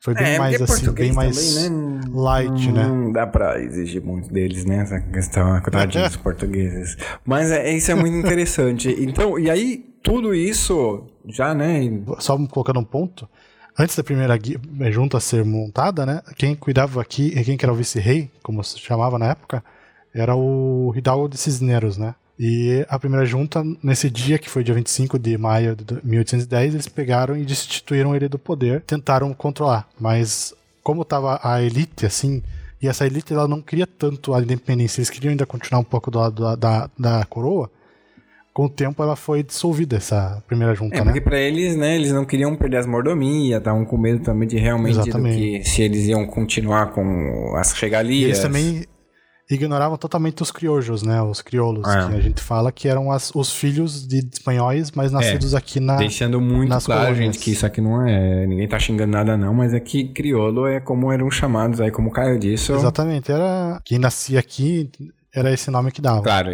Foi 0.00 0.14
bem 0.14 0.34
É, 0.34 0.38
mais 0.38 0.60
assim, 0.60 0.92
bem 0.92 1.12
mais 1.12 1.54
também, 1.54 1.70
né? 1.70 2.00
light, 2.12 2.66
não, 2.66 2.72
né? 2.74 2.86
Não 2.86 3.12
dá 3.12 3.26
pra 3.26 3.58
exigir 3.60 4.02
muito 4.02 4.30
deles, 4.30 4.64
né? 4.64 4.78
Essa 4.78 5.00
questão, 5.00 5.60
coitadinhos 5.62 6.08
dos 6.12 6.16
portugueses. 6.16 6.96
Mas 7.24 7.50
é, 7.50 7.72
isso 7.72 7.90
é 7.90 7.94
muito 7.94 8.16
interessante. 8.16 8.94
Então, 8.98 9.38
e 9.38 9.48
aí, 9.48 9.78
tudo 10.02 10.34
isso 10.34 11.06
já, 11.26 11.54
né? 11.54 11.80
Só 12.18 12.36
colocando 12.48 12.80
um 12.80 12.84
ponto. 12.84 13.26
Antes 13.78 13.96
da 13.96 14.04
primeira 14.04 14.36
eh, 14.36 14.92
junta 14.92 15.18
ser 15.20 15.44
montada, 15.44 16.04
né? 16.04 16.20
Quem 16.36 16.54
cuidava 16.54 17.00
aqui, 17.00 17.30
quem 17.42 17.56
que 17.56 17.64
era 17.64 17.72
o 17.72 17.76
vice-rei, 17.76 18.30
como 18.42 18.62
se 18.62 18.78
chamava 18.78 19.18
na 19.18 19.30
época, 19.30 19.64
era 20.14 20.36
o 20.36 20.92
Hidalgo 20.94 21.28
de 21.28 21.38
Cisneros, 21.38 21.96
né? 21.96 22.14
E 22.38 22.84
a 22.88 22.98
primeira 22.98 23.24
junta, 23.24 23.62
nesse 23.82 24.10
dia, 24.10 24.38
que 24.38 24.50
foi 24.50 24.64
dia 24.64 24.74
25 24.74 25.18
de 25.18 25.38
maio 25.38 25.76
de 25.76 25.84
1810, 26.02 26.74
eles 26.74 26.88
pegaram 26.88 27.36
e 27.36 27.44
destituíram 27.44 28.14
ele 28.14 28.28
do 28.28 28.38
poder, 28.38 28.80
tentaram 28.82 29.32
controlar. 29.32 29.88
Mas 30.00 30.52
como 30.82 31.02
estava 31.02 31.38
a 31.42 31.62
elite, 31.62 32.04
assim, 32.04 32.42
e 32.82 32.88
essa 32.88 33.06
elite 33.06 33.32
ela 33.32 33.46
não 33.46 33.62
queria 33.62 33.86
tanto 33.86 34.34
a 34.34 34.42
independência, 34.42 34.98
eles 35.00 35.10
queriam 35.10 35.30
ainda 35.30 35.46
continuar 35.46 35.80
um 35.80 35.84
pouco 35.84 36.10
do 36.10 36.18
lado 36.18 36.42
da, 36.42 36.56
da, 36.56 36.90
da 36.98 37.24
coroa, 37.26 37.70
com 38.52 38.66
o 38.66 38.68
tempo 38.68 39.02
ela 39.02 39.16
foi 39.16 39.42
dissolvida, 39.42 39.96
essa 39.96 40.42
primeira 40.46 40.74
junta, 40.74 40.96
É, 40.96 40.98
né? 41.00 41.04
porque 41.06 41.20
pra 41.20 41.38
eles, 41.40 41.76
né, 41.76 41.96
eles 41.96 42.12
não 42.12 42.24
queriam 42.24 42.54
perder 42.56 42.76
as 42.78 42.86
mordomias, 42.86 43.58
estavam 43.58 43.84
com 43.84 43.96
medo 43.96 44.22
também 44.22 44.46
de 44.46 44.56
realmente 44.58 44.94
do 44.94 45.00
Exatamente. 45.02 45.62
que 45.62 45.68
se 45.68 45.82
eles 45.82 46.06
iam 46.06 46.26
continuar 46.26 46.92
com 46.92 47.54
as 47.56 47.72
E 47.72 47.80
regalias. 47.80 48.24
eles 48.24 48.38
também 48.40 48.84
ignoravam 49.50 49.96
totalmente 49.98 50.42
os 50.42 50.50
criojos, 50.50 51.02
né? 51.02 51.20
Os 51.22 51.42
crioulos, 51.42 51.86
É. 51.88 52.08
que 52.08 52.14
a 52.16 52.20
gente 52.20 52.40
fala 52.40 52.72
que 52.72 52.88
eram 52.88 53.10
as- 53.12 53.30
os 53.34 53.52
filhos 53.52 54.06
de 54.06 54.26
espanhóis, 54.32 54.90
mas 54.92 55.12
nascidos 55.12 55.54
aqui 55.54 55.80
na. 55.80 55.96
Deixando 55.96 56.40
muito 56.40 56.68
nas 56.70 56.86
claro, 56.86 57.02
colônias. 57.06 57.34
gente, 57.34 57.38
que 57.44 57.50
isso 57.52 57.66
aqui 57.66 57.80
não 57.80 58.06
é. 58.06 58.46
Ninguém 58.46 58.66
tá 58.68 58.78
xingando 58.78 59.12
nada, 59.12 59.36
não, 59.36 59.52
mas 59.52 59.74
é 59.74 59.80
que 59.80 60.04
crioulo 60.08 60.66
é 60.66 60.80
como 60.80 61.12
eram 61.12 61.30
chamados 61.30 61.80
aí, 61.80 61.90
como 61.90 62.10
Caio 62.10 62.38
disse. 62.38 62.72
Exatamente, 62.72 63.30
era. 63.30 63.80
Quem 63.84 63.98
nascia 63.98 64.38
aqui 64.40 64.90
era 65.34 65.52
esse 65.52 65.70
nome 65.70 65.90
que 65.92 66.00
dava. 66.00 66.22
Claro, 66.22 66.50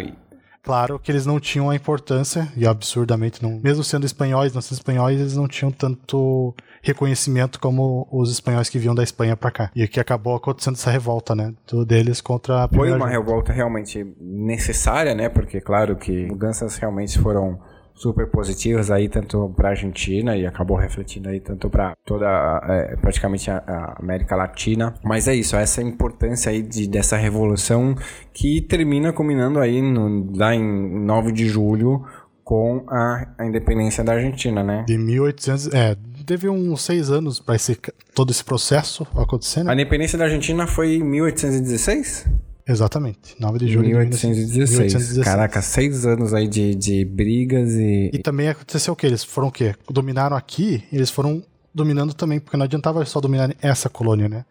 Claro 0.63 0.99
que 0.99 1.11
eles 1.11 1.25
não 1.25 1.39
tinham 1.39 1.69
a 1.69 1.75
importância, 1.75 2.47
e 2.55 2.67
absurdamente 2.67 3.41
não. 3.41 3.59
Mesmo 3.63 3.83
sendo 3.83 4.05
espanhóis, 4.05 4.53
não 4.53 4.61
sendo 4.61 4.77
espanhóis, 4.77 5.19
eles 5.19 5.35
não 5.35 5.47
tinham 5.47 5.71
tanto 5.71 6.53
reconhecimento 6.83 7.59
como 7.59 8.07
os 8.11 8.31
espanhóis 8.31 8.69
que 8.69 8.77
vinham 8.79 8.93
da 8.95 9.03
Espanha 9.03 9.35
pra 9.35 9.51
cá. 9.51 9.71
E 9.75 9.87
que 9.87 9.99
acabou 9.99 10.35
acontecendo 10.35 10.75
essa 10.75 10.91
revolta, 10.91 11.35
né? 11.35 11.53
Do 11.67 11.85
deles 11.85 12.21
contra 12.21 12.63
a 12.63 12.67
Foi 12.67 12.89
uma 12.89 12.99
junta. 12.99 13.09
revolta 13.09 13.53
realmente 13.53 14.05
necessária, 14.19 15.15
né? 15.15 15.29
Porque, 15.29 15.59
claro, 15.59 15.95
que 15.95 16.27
mudanças 16.27 16.77
realmente 16.77 17.17
foram 17.19 17.59
super 18.01 18.27
positivas 18.27 18.89
aí, 18.89 19.07
tanto 19.07 19.53
para 19.55 19.69
a 19.69 19.71
Argentina 19.71 20.35
e 20.35 20.45
acabou 20.45 20.75
refletindo 20.75 21.29
aí 21.29 21.39
tanto 21.39 21.69
para 21.69 21.95
toda, 22.03 22.25
é, 22.67 22.95
praticamente 22.95 23.51
a, 23.51 23.57
a 23.57 24.01
América 24.01 24.35
Latina. 24.35 24.95
Mas 25.03 25.27
é 25.27 25.35
isso, 25.35 25.55
essa 25.55 25.83
importância 25.83 26.51
aí 26.51 26.63
de, 26.63 26.87
dessa 26.87 27.15
revolução 27.15 27.95
que 28.33 28.61
termina 28.61 29.13
culminando 29.13 29.59
aí 29.59 29.81
no, 29.81 30.35
lá 30.35 30.55
em 30.55 31.05
9 31.05 31.31
de 31.31 31.47
julho 31.47 32.03
com 32.43 32.83
a, 32.87 33.27
a 33.37 33.45
independência 33.45 34.03
da 34.03 34.13
Argentina, 34.13 34.63
né? 34.63 34.83
De 34.87 34.97
1800. 34.97 35.73
É, 35.73 35.95
teve 36.25 36.49
uns 36.49 36.81
seis 36.81 37.11
anos 37.11 37.39
pra 37.39 37.55
esse, 37.55 37.77
todo 38.15 38.31
esse 38.31 38.43
processo 38.43 39.07
acontecer, 39.15 39.61
A 39.61 39.63
né? 39.65 39.73
independência 39.73 40.17
da 40.17 40.25
Argentina 40.25 40.65
foi 40.65 40.95
em 40.95 41.03
1816? 41.03 42.27
Exatamente, 42.71 43.35
9 43.39 43.59
de 43.59 43.67
julho 43.67 43.87
de 43.87 43.93
1816. 43.93 44.69
1816. 44.71 45.25
Caraca, 45.25 45.61
seis 45.61 46.05
anos 46.05 46.33
aí 46.33 46.47
de, 46.47 46.73
de 46.73 47.05
brigas 47.05 47.73
e. 47.73 48.09
E 48.13 48.19
também 48.19 48.47
aconteceu 48.47 48.93
o 48.93 48.95
quê? 48.95 49.07
Eles 49.07 49.23
foram 49.23 49.49
o 49.49 49.51
quê? 49.51 49.75
Dominaram 49.89 50.35
aqui, 50.35 50.83
eles 50.91 51.09
foram 51.09 51.43
dominando 51.73 52.13
também, 52.13 52.39
porque 52.39 52.57
não 52.57 52.65
adiantava 52.65 53.03
só 53.05 53.19
dominar 53.19 53.53
essa 53.61 53.89
colônia, 53.89 54.29
né? 54.29 54.45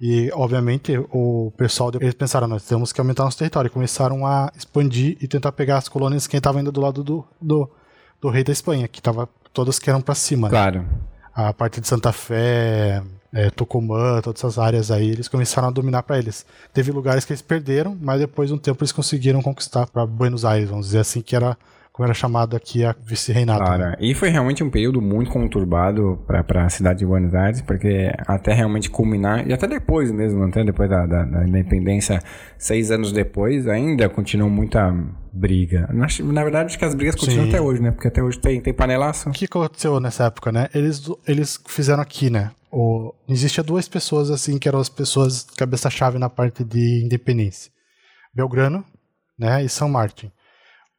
E, 0.00 0.30
obviamente, 0.32 0.98
o 1.12 1.52
pessoal, 1.58 1.92
eles 2.00 2.14
pensaram, 2.14 2.48
nós 2.48 2.64
temos 2.64 2.90
que 2.90 3.00
aumentar 3.00 3.24
nosso 3.24 3.36
território. 3.36 3.68
E 3.68 3.70
começaram 3.70 4.26
a 4.26 4.50
expandir 4.56 5.18
e 5.20 5.28
tentar 5.28 5.52
pegar 5.52 5.76
as 5.76 5.88
colônias 5.88 6.26
que 6.26 6.36
estavam 6.36 6.62
indo 6.62 6.72
do 6.72 6.80
lado 6.80 7.04
do, 7.04 7.22
do, 7.38 7.70
do 8.18 8.30
rei 8.30 8.42
da 8.42 8.50
Espanha, 8.50 8.88
que 8.88 9.02
tava, 9.02 9.28
todas 9.52 9.78
que 9.78 9.90
eram 9.90 10.00
para 10.00 10.14
cima. 10.14 10.48
Né? 10.48 10.52
Claro. 10.52 10.86
A 11.34 11.52
parte 11.52 11.82
de 11.82 11.86
Santa 11.86 12.12
Fé, 12.12 13.02
é, 13.32 13.50
Tucumã, 13.50 14.20
todas 14.20 14.40
essas 14.40 14.58
áreas 14.58 14.90
aí, 14.90 15.10
eles 15.10 15.28
começaram 15.28 15.68
a 15.68 15.70
dominar 15.70 16.02
para 16.02 16.18
eles. 16.18 16.44
Teve 16.72 16.90
lugares 16.90 17.24
que 17.24 17.32
eles 17.32 17.42
perderam, 17.42 17.96
mas 18.00 18.20
depois 18.20 18.48
de 18.48 18.54
um 18.54 18.58
tempo 18.58 18.82
eles 18.82 18.92
conseguiram 18.92 19.40
conquistar 19.42 19.86
para 19.86 20.04
Buenos 20.06 20.44
Aires, 20.44 20.68
vamos 20.68 20.86
dizer 20.86 21.00
assim, 21.00 21.20
que 21.20 21.36
era 21.36 21.56
como 21.92 22.06
era 22.06 22.14
chamado 22.14 22.56
aqui 22.56 22.84
a 22.84 22.94
vice-reinado. 23.04 23.62
Né? 23.76 23.94
e 24.00 24.14
foi 24.14 24.30
realmente 24.30 24.64
um 24.64 24.70
período 24.70 25.02
muito 25.02 25.30
conturbado 25.30 26.18
para 26.26 26.64
a 26.64 26.68
cidade 26.70 27.00
de 27.00 27.06
Buenos 27.06 27.34
Aires, 27.34 27.60
porque 27.60 28.10
até 28.26 28.54
realmente 28.54 28.88
culminar, 28.88 29.46
e 29.46 29.52
até 29.52 29.66
depois 29.66 30.10
mesmo, 30.10 30.44
até 30.44 30.64
depois 30.64 30.88
da, 30.88 31.04
da, 31.04 31.24
da 31.24 31.46
independência, 31.46 32.22
seis 32.56 32.90
anos 32.90 33.12
depois, 33.12 33.68
ainda 33.68 34.08
continuou 34.08 34.48
muita 34.48 34.94
briga. 35.32 35.88
Na, 35.92 36.06
na 36.32 36.42
verdade, 36.42 36.66
acho 36.66 36.78
que 36.78 36.84
as 36.84 36.94
brigas 36.94 37.14
continuam 37.14 37.44
Sim. 37.44 37.50
até 37.50 37.60
hoje, 37.60 37.82
né? 37.82 37.90
Porque 37.90 38.08
até 38.08 38.22
hoje 38.22 38.38
tem, 38.38 38.60
tem 38.60 38.72
panelaço. 38.72 39.28
O 39.28 39.32
que 39.32 39.44
aconteceu 39.44 39.98
nessa 40.00 40.24
época, 40.24 40.50
né? 40.52 40.68
Eles, 40.74 41.02
eles 41.26 41.60
fizeram 41.66 42.02
aqui, 42.02 42.30
né? 42.30 42.50
O, 42.70 43.12
existia 43.28 43.64
duas 43.64 43.88
pessoas 43.88 44.30
assim 44.30 44.58
que 44.58 44.68
eram 44.68 44.78
as 44.78 44.88
pessoas 44.88 45.44
cabeça-chave 45.56 46.18
na 46.18 46.30
parte 46.30 46.62
de 46.64 47.04
independência. 47.04 47.70
Belgrano, 48.32 48.84
né, 49.36 49.64
e 49.64 49.68
São 49.68 49.88
Martin 49.88 50.30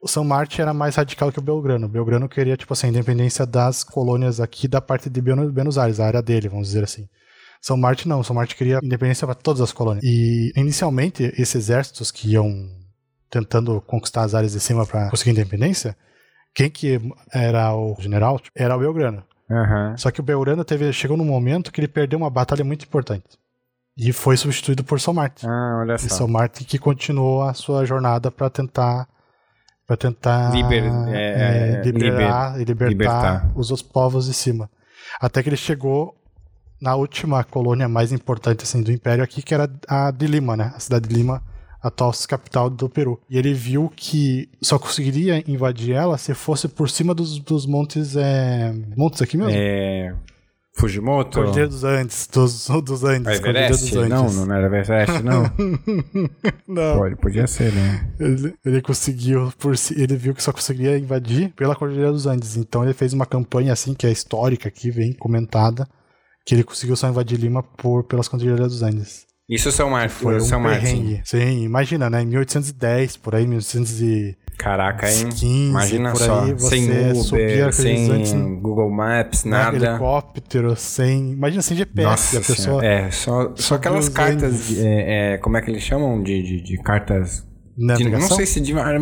o 0.02 0.08
São 0.08 0.24
Martin 0.24 0.64
era 0.64 0.74
mais 0.74 0.96
radical 0.96 1.32
que 1.32 1.38
o 1.38 1.42
Belgrano. 1.42 1.86
O 1.86 1.90
Belgrano 1.90 2.28
queria, 2.28 2.58
tipo 2.58 2.74
assim, 2.74 2.88
a 2.88 2.90
independência 2.90 3.46
das 3.46 3.84
colônias 3.84 4.40
aqui 4.40 4.68
da 4.68 4.82
parte 4.82 5.10
de 5.10 5.22
Buenos 5.22 5.78
Aires, 5.78 6.00
a 6.00 6.08
área 6.08 6.22
dele, 6.22 6.50
vamos 6.50 6.70
dizer 6.70 6.84
assim. 6.84 7.08
São 7.62 7.78
Martin 7.78 8.10
não, 8.10 8.24
São 8.24 8.36
Martin 8.36 8.56
queria 8.56 8.80
independência 8.82 9.28
para 9.28 9.36
todas 9.36 9.62
as 9.62 9.72
colônias. 9.72 10.04
E 10.04 10.52
inicialmente, 10.56 11.32
esses 11.38 11.54
exércitos 11.54 12.10
que 12.10 12.32
iam 12.32 12.68
tentando 13.32 13.82
conquistar 13.82 14.24
as 14.24 14.36
áreas 14.36 14.52
de 14.52 14.60
cima 14.60 14.86
para 14.86 15.10
conseguir 15.10 15.32
independência, 15.32 15.96
quem 16.54 16.70
que 16.70 17.00
era 17.34 17.74
o 17.74 17.96
general 17.98 18.40
era 18.54 18.76
o 18.76 18.80
Belgrano. 18.80 19.24
Uhum. 19.50 19.98
Só 19.98 20.12
que 20.12 20.20
o 20.20 20.24
Belgrano 20.24 20.64
teve, 20.64 20.92
chegou 20.94 21.18
num 21.18 21.26
momento 21.26 21.72
que 21.72 21.80
ele 21.80 21.88
perdeu 21.88 22.20
uma 22.20 22.30
batalha 22.30 22.64
muito 22.64 22.86
importante. 22.86 23.40
E 23.98 24.14
foi 24.14 24.38
substituído 24.38 24.84
por 24.84 25.00
São 25.00 25.14
Martin. 25.14 25.48
Ah, 25.48 25.80
olha 25.82 25.98
só. 25.98 26.08
E 26.08 26.10
São 26.10 26.28
Martin 26.28 26.64
que 26.64 26.78
continuou 26.78 27.44
a 27.44 27.54
sua 27.54 27.86
jornada 27.86 28.30
para 28.30 28.50
tentar 28.50 29.08
para 29.86 29.98
tentar 29.98 30.54
Liber, 30.54 30.86
é, 31.10 31.80
é, 31.80 31.82
liberar, 31.84 32.58
liber, 32.58 32.88
libertar, 32.88 32.90
libertar, 32.90 33.52
os 33.56 33.72
outros 33.72 33.88
povos 33.88 34.26
de 34.28 34.34
cima. 34.34 34.70
Até 35.20 35.44
que 35.44 35.50
ele 35.50 35.58
chegou 35.58 36.16
na 36.82 36.96
última 36.96 37.44
colônia 37.44 37.90
mais 37.90 38.14
importante 38.14 38.64
assim, 38.64 38.82
do 38.82 38.92
Império 38.92 39.22
aqui, 39.22 39.42
que 39.42 39.54
era 39.54 39.70
a 39.90 40.10
de 40.12 40.28
Lima, 40.28 40.56
né? 40.56 40.72
A 40.74 40.80
cidade 40.80 41.10
de 41.10 41.14
Lima, 41.14 41.44
atual 41.82 42.12
capital 42.28 42.70
do 42.70 42.90
Peru. 42.90 43.20
E 43.30 43.38
ele 43.38 43.54
viu 43.54 43.92
que 43.96 44.50
só 44.62 44.78
conseguiria 44.78 45.44
invadir 45.50 45.96
ela 45.96 46.18
se 46.18 46.34
fosse 46.34 46.68
por 46.68 46.90
cima 46.90 47.14
dos, 47.14 47.40
dos 47.40 47.66
montes. 47.66 48.16
É... 48.16 48.74
Montes 48.96 49.22
aqui 49.22 49.38
mesmo? 49.38 49.54
É. 49.54 50.14
Fujimoto? 50.74 51.38
Cordilheira 51.40 51.68
dos 51.68 51.84
Andes, 51.84 52.28
dos, 52.32 52.68
dos 52.68 53.04
Andes. 53.04 53.40
Dos 53.40 53.96
Andes. 53.96 54.10
Não, 54.10 54.46
não 54.46 54.56
era 54.56 54.68
Everest, 54.68 55.22
não. 55.22 55.44
não. 56.66 56.98
Pode, 56.98 57.16
podia 57.18 57.46
ser, 57.46 57.74
né? 57.74 58.10
Ele, 58.20 58.54
ele 58.66 58.82
conseguiu, 58.82 59.52
por 59.60 59.78
si, 59.78 60.02
ele 60.02 60.16
viu 60.16 60.34
que 60.34 60.42
só 60.42 60.54
conseguiria 60.54 60.98
invadir 60.98 61.50
pela 61.56 61.76
Cordilheira 61.76 62.12
dos 62.12 62.26
Andes. 62.26 62.56
Então 62.56 62.84
ele 62.84 62.94
fez 62.94 63.12
uma 63.12 63.26
campanha 63.26 63.74
assim, 63.74 63.94
que 63.94 64.08
é 64.08 64.12
histórica 64.12 64.70
aqui, 64.70 64.90
vem 64.90 65.12
comentada, 65.12 65.88
que 66.46 66.56
ele 66.56 66.64
conseguiu 66.64 66.96
só 66.96 67.10
invadir 67.10 67.38
Lima 67.38 67.62
por, 67.62 68.06
pelas 68.06 68.30
Cordilheiras 68.30 68.72
dos 68.72 68.82
Andes. 68.82 69.31
Isso 69.52 69.70
São 69.70 69.90
Martin, 69.90 70.16
foi 70.16 70.38
um 70.38 70.40
São 70.40 70.62
Martin. 70.62 71.20
Sim, 71.26 71.64
imagina, 71.64 72.10
né? 72.10 72.22
Em 72.22 72.26
1810, 72.26 73.18
por 73.18 73.36
aí, 73.36 73.46
1800 73.46 74.38
Caraca, 74.58 75.12
hein? 75.12 75.28
15, 75.28 75.46
Imagina 75.46 76.16
só, 76.16 76.46
sem 76.58 76.86
Uber, 77.12 77.74
sem 77.74 78.60
Google 78.62 78.90
Maps, 78.92 79.44
né, 79.44 79.52
nada. 79.52 79.76
Helicóptero, 79.76 80.76
sem. 80.76 81.32
Imagina 81.32 81.62
sem 81.62 81.76
GPS. 81.76 82.08
Nossa 82.08 82.38
a 82.38 82.42
pessoa. 82.42 82.86
É, 82.86 83.12
só, 83.12 83.54
só 83.56 83.76
aquelas 83.76 84.08
cartas. 84.08 84.68
De, 84.68 84.86
é, 84.86 85.34
é, 85.34 85.38
como 85.40 85.58
é 85.58 85.62
que 85.62 85.70
eles 85.72 85.82
chamam? 85.82 86.22
De, 86.22 86.42
de, 86.44 86.62
de 86.62 86.78
cartas. 86.78 87.46
Navegação? 87.78 88.20
De, 88.20 88.30
não 88.30 88.36
sei 88.38 88.46
se 88.46 88.62
de. 88.62 88.72
É 88.72 89.00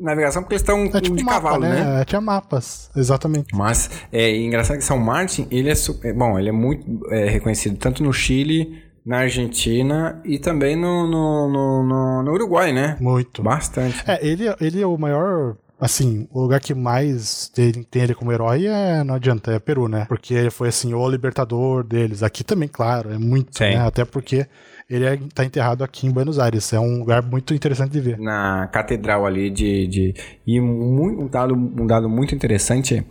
navegação, 0.00 0.42
porque 0.42 0.54
eles 0.54 0.62
estão 0.62 0.84
é 0.84 1.00
tipo 1.00 1.16
de 1.16 1.22
mapa, 1.22 1.42
cavalo, 1.42 1.62
né? 1.62 1.84
né? 1.84 2.00
É, 2.00 2.04
tinha 2.04 2.20
mapas, 2.20 2.90
exatamente. 2.96 3.54
Mas 3.54 3.90
é 4.10 4.36
engraçado 4.36 4.78
que 4.78 4.84
São 4.84 4.98
Martin, 4.98 5.46
ele 5.50 5.70
é. 5.70 5.74
Super, 5.74 6.12
bom, 6.14 6.38
ele 6.38 6.48
é 6.48 6.52
muito 6.52 7.06
é, 7.10 7.28
reconhecido 7.28 7.76
tanto 7.76 8.02
no 8.02 8.12
Chile 8.12 8.82
na 9.04 9.18
Argentina 9.18 10.20
e 10.24 10.38
também 10.38 10.76
no, 10.76 11.06
no, 11.06 11.48
no, 11.48 12.22
no, 12.22 12.32
Uruguai, 12.32 12.72
né? 12.72 12.96
Muito. 13.00 13.42
Bastante. 13.42 14.02
É, 14.06 14.26
ele, 14.26 14.44
ele 14.60 14.80
é 14.80 14.86
o 14.86 14.96
maior 14.96 15.56
assim, 15.80 16.26
o 16.32 16.40
lugar 16.40 16.60
que 16.60 16.74
mais 16.74 17.48
tem, 17.48 17.72
tem, 17.72 18.02
ele 18.02 18.14
como 18.14 18.32
herói 18.32 18.66
é, 18.66 19.04
não 19.04 19.14
adianta, 19.16 19.52
é 19.52 19.58
Peru, 19.58 19.88
né? 19.88 20.06
Porque 20.08 20.32
ele 20.32 20.50
foi, 20.50 20.68
assim, 20.68 20.94
o 20.94 21.08
libertador 21.08 21.84
deles. 21.84 22.22
Aqui 22.22 22.42
também, 22.42 22.68
claro, 22.68 23.12
é 23.12 23.18
muito, 23.18 23.58
Sim. 23.58 23.64
né? 23.64 23.86
Até 23.86 24.04
porque 24.04 24.46
ele 24.88 25.04
é, 25.04 25.18
tá 25.34 25.44
enterrado 25.44 25.84
aqui 25.84 26.06
em 26.06 26.10
Buenos 26.10 26.38
Aires. 26.38 26.72
É 26.72 26.80
um 26.80 27.00
lugar 27.00 27.22
muito 27.22 27.52
interessante 27.52 27.90
de 27.90 28.00
ver. 28.00 28.18
Na 28.18 28.66
catedral 28.68 29.26
ali 29.26 29.50
de... 29.50 29.86
de 29.86 30.14
e 30.46 30.60
um, 30.60 31.24
um, 31.24 31.26
dado, 31.26 31.54
um 31.54 31.86
dado 31.86 32.08
muito 32.08 32.34
interessante 32.34 33.04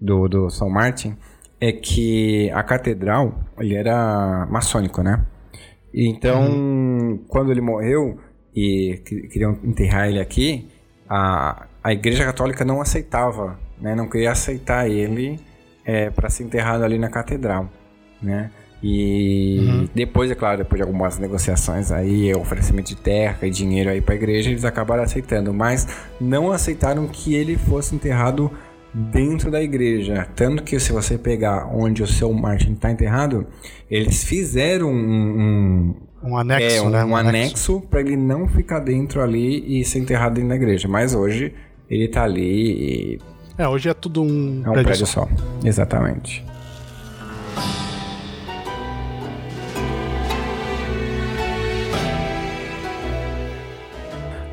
do, 0.00 0.28
do 0.28 0.50
São 0.50 0.70
Martin 0.70 1.16
é 1.60 1.72
que 1.72 2.50
a 2.50 2.62
catedral, 2.62 3.38
ele 3.58 3.74
era 3.74 4.46
maçônico, 4.50 5.02
né? 5.02 5.24
Então, 5.94 6.50
uhum. 6.50 7.24
quando 7.28 7.50
ele 7.50 7.60
morreu 7.60 8.18
e 8.54 9.00
queriam 9.30 9.58
enterrar 9.64 10.08
ele 10.08 10.20
aqui, 10.20 10.68
a, 11.08 11.66
a 11.82 11.92
Igreja 11.92 12.24
Católica 12.24 12.64
não 12.64 12.80
aceitava, 12.80 13.58
né? 13.80 13.94
Não 13.94 14.08
queria 14.08 14.32
aceitar 14.32 14.88
ele 14.88 15.38
é, 15.84 16.10
para 16.10 16.30
ser 16.30 16.44
enterrado 16.44 16.84
ali 16.84 16.98
na 16.98 17.08
catedral, 17.08 17.68
né? 18.22 18.50
E 18.82 19.58
uhum. 19.60 19.88
depois, 19.94 20.30
é 20.30 20.34
claro, 20.34 20.58
depois 20.58 20.76
de 20.76 20.82
algumas 20.82 21.16
negociações 21.16 21.92
aí, 21.92 22.34
oferecimento 22.34 22.88
de 22.88 22.96
terra 22.96 23.38
e 23.46 23.50
dinheiro 23.50 23.90
aí 23.90 24.00
para 24.00 24.14
a 24.14 24.16
igreja, 24.16 24.50
eles 24.50 24.64
acabaram 24.64 25.04
aceitando, 25.04 25.54
mas 25.54 25.86
não 26.20 26.50
aceitaram 26.50 27.06
que 27.06 27.34
ele 27.34 27.56
fosse 27.56 27.94
enterrado 27.94 28.50
dentro 28.92 29.50
da 29.50 29.62
igreja. 29.62 30.26
Tanto 30.34 30.62
que 30.62 30.78
se 30.78 30.92
você 30.92 31.16
pegar 31.16 31.66
onde 31.66 32.02
o 32.02 32.06
seu 32.06 32.32
Martin 32.32 32.72
está 32.72 32.90
enterrado, 32.90 33.46
eles 33.90 34.24
fizeram 34.24 34.90
um, 34.90 35.94
um, 36.22 36.30
um 36.30 36.36
anexo, 36.36 36.76
é, 36.76 36.82
um, 36.82 36.90
né? 36.90 37.04
um, 37.04 37.10
um 37.10 37.16
anexo 37.16 37.80
para 37.80 38.00
ele 38.00 38.16
não 38.16 38.46
ficar 38.46 38.80
dentro 38.80 39.22
ali 39.22 39.80
e 39.80 39.84
ser 39.84 39.98
enterrado 39.98 40.34
dentro 40.34 40.50
da 40.50 40.56
igreja. 40.56 40.88
Mas 40.88 41.14
hoje 41.14 41.54
ele 41.88 42.04
está 42.04 42.24
ali 42.24 42.42
e... 42.42 43.18
É, 43.58 43.68
hoje 43.68 43.88
é 43.88 43.94
tudo 43.94 44.22
um, 44.22 44.62
é 44.64 44.68
um 44.68 44.72
prédio, 44.72 44.84
prédio 44.84 45.06
só. 45.06 45.28
Exatamente. 45.64 46.44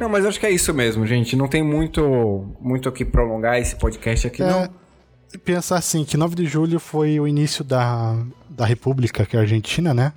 Não, 0.10 0.14
mas 0.14 0.26
acho 0.26 0.40
que 0.40 0.46
é 0.48 0.52
isso 0.52 0.74
mesmo, 0.74 1.06
gente. 1.06 1.36
Não 1.36 1.48
tem 1.48 1.62
muito 1.62 2.48
muito 2.60 2.90
o 2.90 2.92
que 2.92 3.06
prolongar 3.06 3.60
esse 3.60 3.76
podcast 3.76 4.26
aqui, 4.26 4.42
é, 4.42 4.48
não. 4.48 4.70
Pensar 5.46 5.78
assim, 5.78 6.04
que 6.04 6.18
9 6.18 6.36
de 6.36 6.46
julho 6.48 6.80
foi 6.80 7.20
o 7.20 7.28
início 7.28 7.64
da, 7.64 8.18
da 8.50 8.66
República, 8.66 9.24
que 9.24 9.36
é 9.36 9.40
a 9.40 9.44
Argentina, 9.44 9.94
né? 9.94 10.12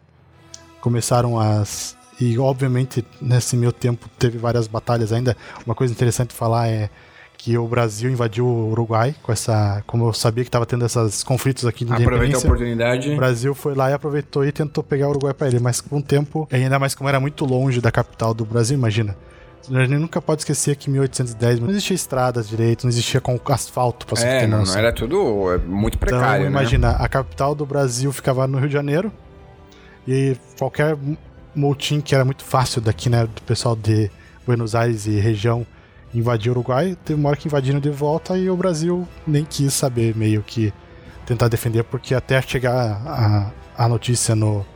Começaram 0.81 1.39
as. 1.39 1.95
E 2.19 2.39
obviamente 2.39 3.05
nesse 3.21 3.55
meio 3.57 3.73
tempo 3.73 4.09
teve 4.19 4.39
várias 4.39 4.67
batalhas 4.67 5.13
ainda. 5.13 5.37
Uma 5.67 5.75
coisa 5.75 5.93
interessante 5.93 6.33
falar 6.33 6.69
é 6.69 6.89
que 7.37 7.59
o 7.59 7.67
Brasil 7.67 8.11
invadiu 8.11 8.47
o 8.47 8.71
Uruguai 8.71 9.15
com 9.23 9.33
essa, 9.33 9.83
como 9.87 10.07
eu 10.07 10.13
sabia 10.13 10.45
que 10.45 10.49
estava 10.49 10.65
tendo 10.65 10.87
esses 10.87 11.25
conflitos 11.25 11.67
aqui 11.67 11.85
de 11.85 11.93
Aproveitou 11.93 12.41
a 12.41 12.45
oportunidade. 12.45 13.11
O 13.11 13.17
Brasil 13.17 13.55
foi 13.55 13.75
lá 13.75 13.91
e 13.91 13.93
aproveitou 13.93 14.45
e 14.45 14.53
tentou 14.53 14.83
pegar 14.83 15.09
o 15.09 15.11
Uruguai 15.11 15.35
para 15.35 15.49
ele, 15.49 15.59
mas 15.59 15.81
com 15.81 15.99
o 15.99 16.03
tempo, 16.03 16.49
ainda 16.51 16.79
mais 16.79 16.95
como 16.95 17.09
era 17.09 17.19
muito 17.19 17.45
longe 17.45 17.81
da 17.81 17.91
capital 17.91 18.33
do 18.33 18.45
Brasil, 18.45 18.79
imagina. 18.79 19.17
A 19.71 19.85
gente 19.85 19.99
nunca 19.99 20.21
pode 20.21 20.43
esquecer 20.43 20.77
que 20.77 20.91
em 20.91 20.93
1810 20.95 21.61
não 21.61 21.71
existia 21.71 21.95
estradas 21.95 22.49
direito, 22.49 22.85
não 22.85 22.91
existia 22.91 23.21
com 23.21 23.39
asfalto 23.47 24.07
pra 24.07 24.21
É, 24.23 24.47
não, 24.47 24.65
não, 24.65 24.75
era 24.75 24.93
tudo 24.93 25.53
é, 25.53 25.59
muito 25.59 25.97
então, 25.97 26.09
precário, 26.09 26.47
então, 26.47 26.51
imagina, 26.51 26.91
né? 26.91 26.97
a 26.99 27.09
capital 27.09 27.55
do 27.55 27.65
Brasil 27.65 28.13
ficava 28.13 28.47
no 28.47 28.59
Rio 28.59 28.69
de 28.69 28.73
Janeiro 28.73 29.13
e 30.07 30.37
qualquer 30.59 30.97
motim 31.55 32.01
que 32.01 32.15
era 32.15 32.25
muito 32.25 32.43
fácil 32.43 32.81
daqui, 32.81 33.09
né, 33.09 33.27
do 33.27 33.43
pessoal 33.43 33.77
de 33.77 34.11
Buenos 34.45 34.75
Aires 34.75 35.07
e 35.07 35.21
região 35.21 35.67
invadir 36.15 36.51
o 36.51 36.53
Uruguai, 36.53 36.97
teve 37.05 37.19
uma 37.19 37.29
hora 37.29 37.39
que 37.39 37.49
invadiram 37.49 37.81
de 37.81 37.91
volta 37.91 38.37
e 38.37 38.51
o 38.51 38.57
Brasil 38.57 39.07
nem 39.27 39.45
quis 39.45 39.73
saber 39.73 40.15
meio 40.17 40.43
que 40.43 40.73
tentar 41.25 41.49
defender, 41.49 41.85
porque 41.85 42.15
até 42.15 42.41
chegar 42.43 43.01
a, 43.07 43.51
a 43.77 43.89
notícia 43.89 44.35
no, 44.35 44.67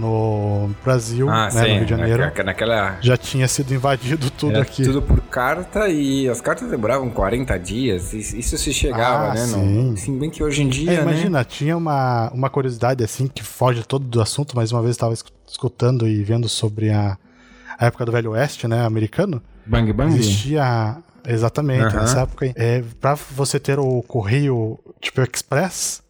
no 0.00 0.70
Brasil, 0.82 1.28
Ah, 1.28 1.44
né, 1.44 1.50
sim. 1.50 1.58
no 1.58 1.74
Rio 1.76 1.84
de 1.84 1.90
Janeiro, 1.90 2.22
naque- 2.22 2.42
Naquela. 2.42 2.96
já 3.00 3.16
tinha 3.16 3.46
sido 3.46 3.74
invadido 3.74 4.30
tudo 4.36 4.52
era 4.54 4.62
aqui. 4.62 4.82
tudo 4.82 5.02
por 5.02 5.20
carta 5.20 5.88
e 5.88 6.28
as 6.28 6.40
cartas 6.40 6.68
demoravam 6.70 7.10
40 7.10 7.58
dias. 7.58 8.12
Isso 8.12 8.56
se 8.56 8.72
chegava, 8.72 9.30
Ah, 9.30 9.34
né? 9.34 9.46
sim. 9.46 9.82
Não, 9.84 9.92
assim, 9.94 10.18
bem 10.18 10.30
que 10.30 10.42
hoje 10.42 10.62
em 10.62 10.68
dia. 10.68 10.90
É, 10.92 10.96
né? 10.96 11.02
imagina, 11.02 11.44
tinha 11.44 11.76
uma, 11.76 12.30
uma 12.32 12.48
curiosidade 12.50 13.04
assim 13.04 13.26
que 13.28 13.42
foge 13.42 13.82
todo 13.84 14.04
do 14.04 14.20
assunto, 14.20 14.56
mas 14.56 14.72
uma 14.72 14.80
vez 14.80 14.90
eu 14.90 15.08
estava 15.10 15.14
escutando 15.46 16.08
e 16.08 16.22
vendo 16.24 16.48
sobre 16.48 16.90
a, 16.90 17.16
a 17.78 17.86
época 17.86 18.04
do 18.06 18.12
Velho 18.12 18.30
Oeste, 18.32 18.66
né, 18.66 18.84
americano. 18.84 19.42
Bang 19.66 19.92
Bang? 19.92 20.16
Existia 20.18 20.96
exatamente 21.26 21.94
nessa 21.94 22.20
época. 22.22 22.50
É, 22.56 22.82
para 23.00 23.14
você 23.14 23.60
ter 23.60 23.78
o 23.78 24.02
correio 24.02 24.78
tipo 25.00 25.20
express, 25.22 26.02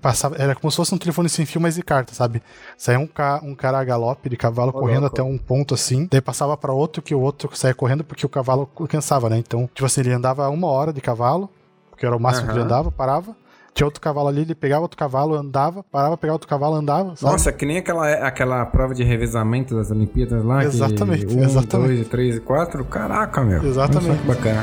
passava, 0.00 0.36
era 0.36 0.54
como 0.54 0.70
se 0.70 0.76
fosse 0.76 0.94
um 0.94 0.98
telefone 0.98 1.28
sem 1.28 1.46
fio, 1.46 1.60
mas 1.60 1.76
de 1.76 1.82
carta, 1.82 2.14
sabe? 2.14 2.42
Saía 2.76 2.98
um, 2.98 3.06
ca, 3.06 3.40
um 3.42 3.54
cara 3.54 3.78
a 3.78 3.84
galope 3.84 4.28
de 4.28 4.36
cavalo 4.36 4.72
correndo 4.72 5.02
louco. 5.02 5.14
até 5.14 5.22
um 5.22 5.38
ponto 5.38 5.74
assim, 5.74 6.06
daí 6.10 6.20
passava 6.20 6.56
para 6.56 6.72
outro 6.72 7.00
que 7.00 7.14
o 7.14 7.20
outro 7.20 7.48
saía 7.54 7.74
correndo 7.74 8.04
porque 8.04 8.26
o 8.26 8.28
cavalo 8.28 8.66
cansava, 8.88 9.30
né? 9.30 9.38
Então, 9.38 9.68
tipo 9.72 9.86
assim, 9.86 10.02
ele 10.02 10.12
andava 10.12 10.48
uma 10.50 10.68
hora 10.68 10.92
de 10.92 11.00
cavalo, 11.00 11.48
porque 11.90 12.04
era 12.04 12.14
o 12.14 12.20
máximo 12.20 12.48
que 12.48 12.52
ele 12.52 12.62
andava, 12.62 12.90
parava. 12.90 13.34
Tinha 13.72 13.86
outro 13.86 14.00
cavalo 14.00 14.28
ali, 14.28 14.42
ele 14.42 14.54
pegava 14.54 14.82
outro 14.82 14.96
cavalo, 14.96 15.34
andava, 15.34 15.82
parava, 15.82 16.16
pegava 16.16 16.34
outro 16.34 16.48
cavalo, 16.48 16.76
andava. 16.76 17.16
Sabe? 17.16 17.32
Nossa, 17.32 17.50
que 17.50 17.66
nem 17.66 17.78
aquela, 17.78 18.08
aquela 18.08 18.64
prova 18.66 18.94
de 18.94 19.02
revezamento 19.02 19.74
das 19.74 19.90
Olimpíadas 19.90 20.44
lá. 20.44 20.62
Exatamente, 20.62 21.26
que 21.26 21.34
um, 21.34 21.42
exatamente. 21.42 21.94
dois, 21.96 22.08
três 22.08 22.36
e 22.36 22.40
quatro. 22.40 22.84
Caraca, 22.84 23.42
meu. 23.42 23.64
Exatamente. 23.64 24.16
Só 24.16 24.22
que 24.22 24.28
bacana. 24.28 24.62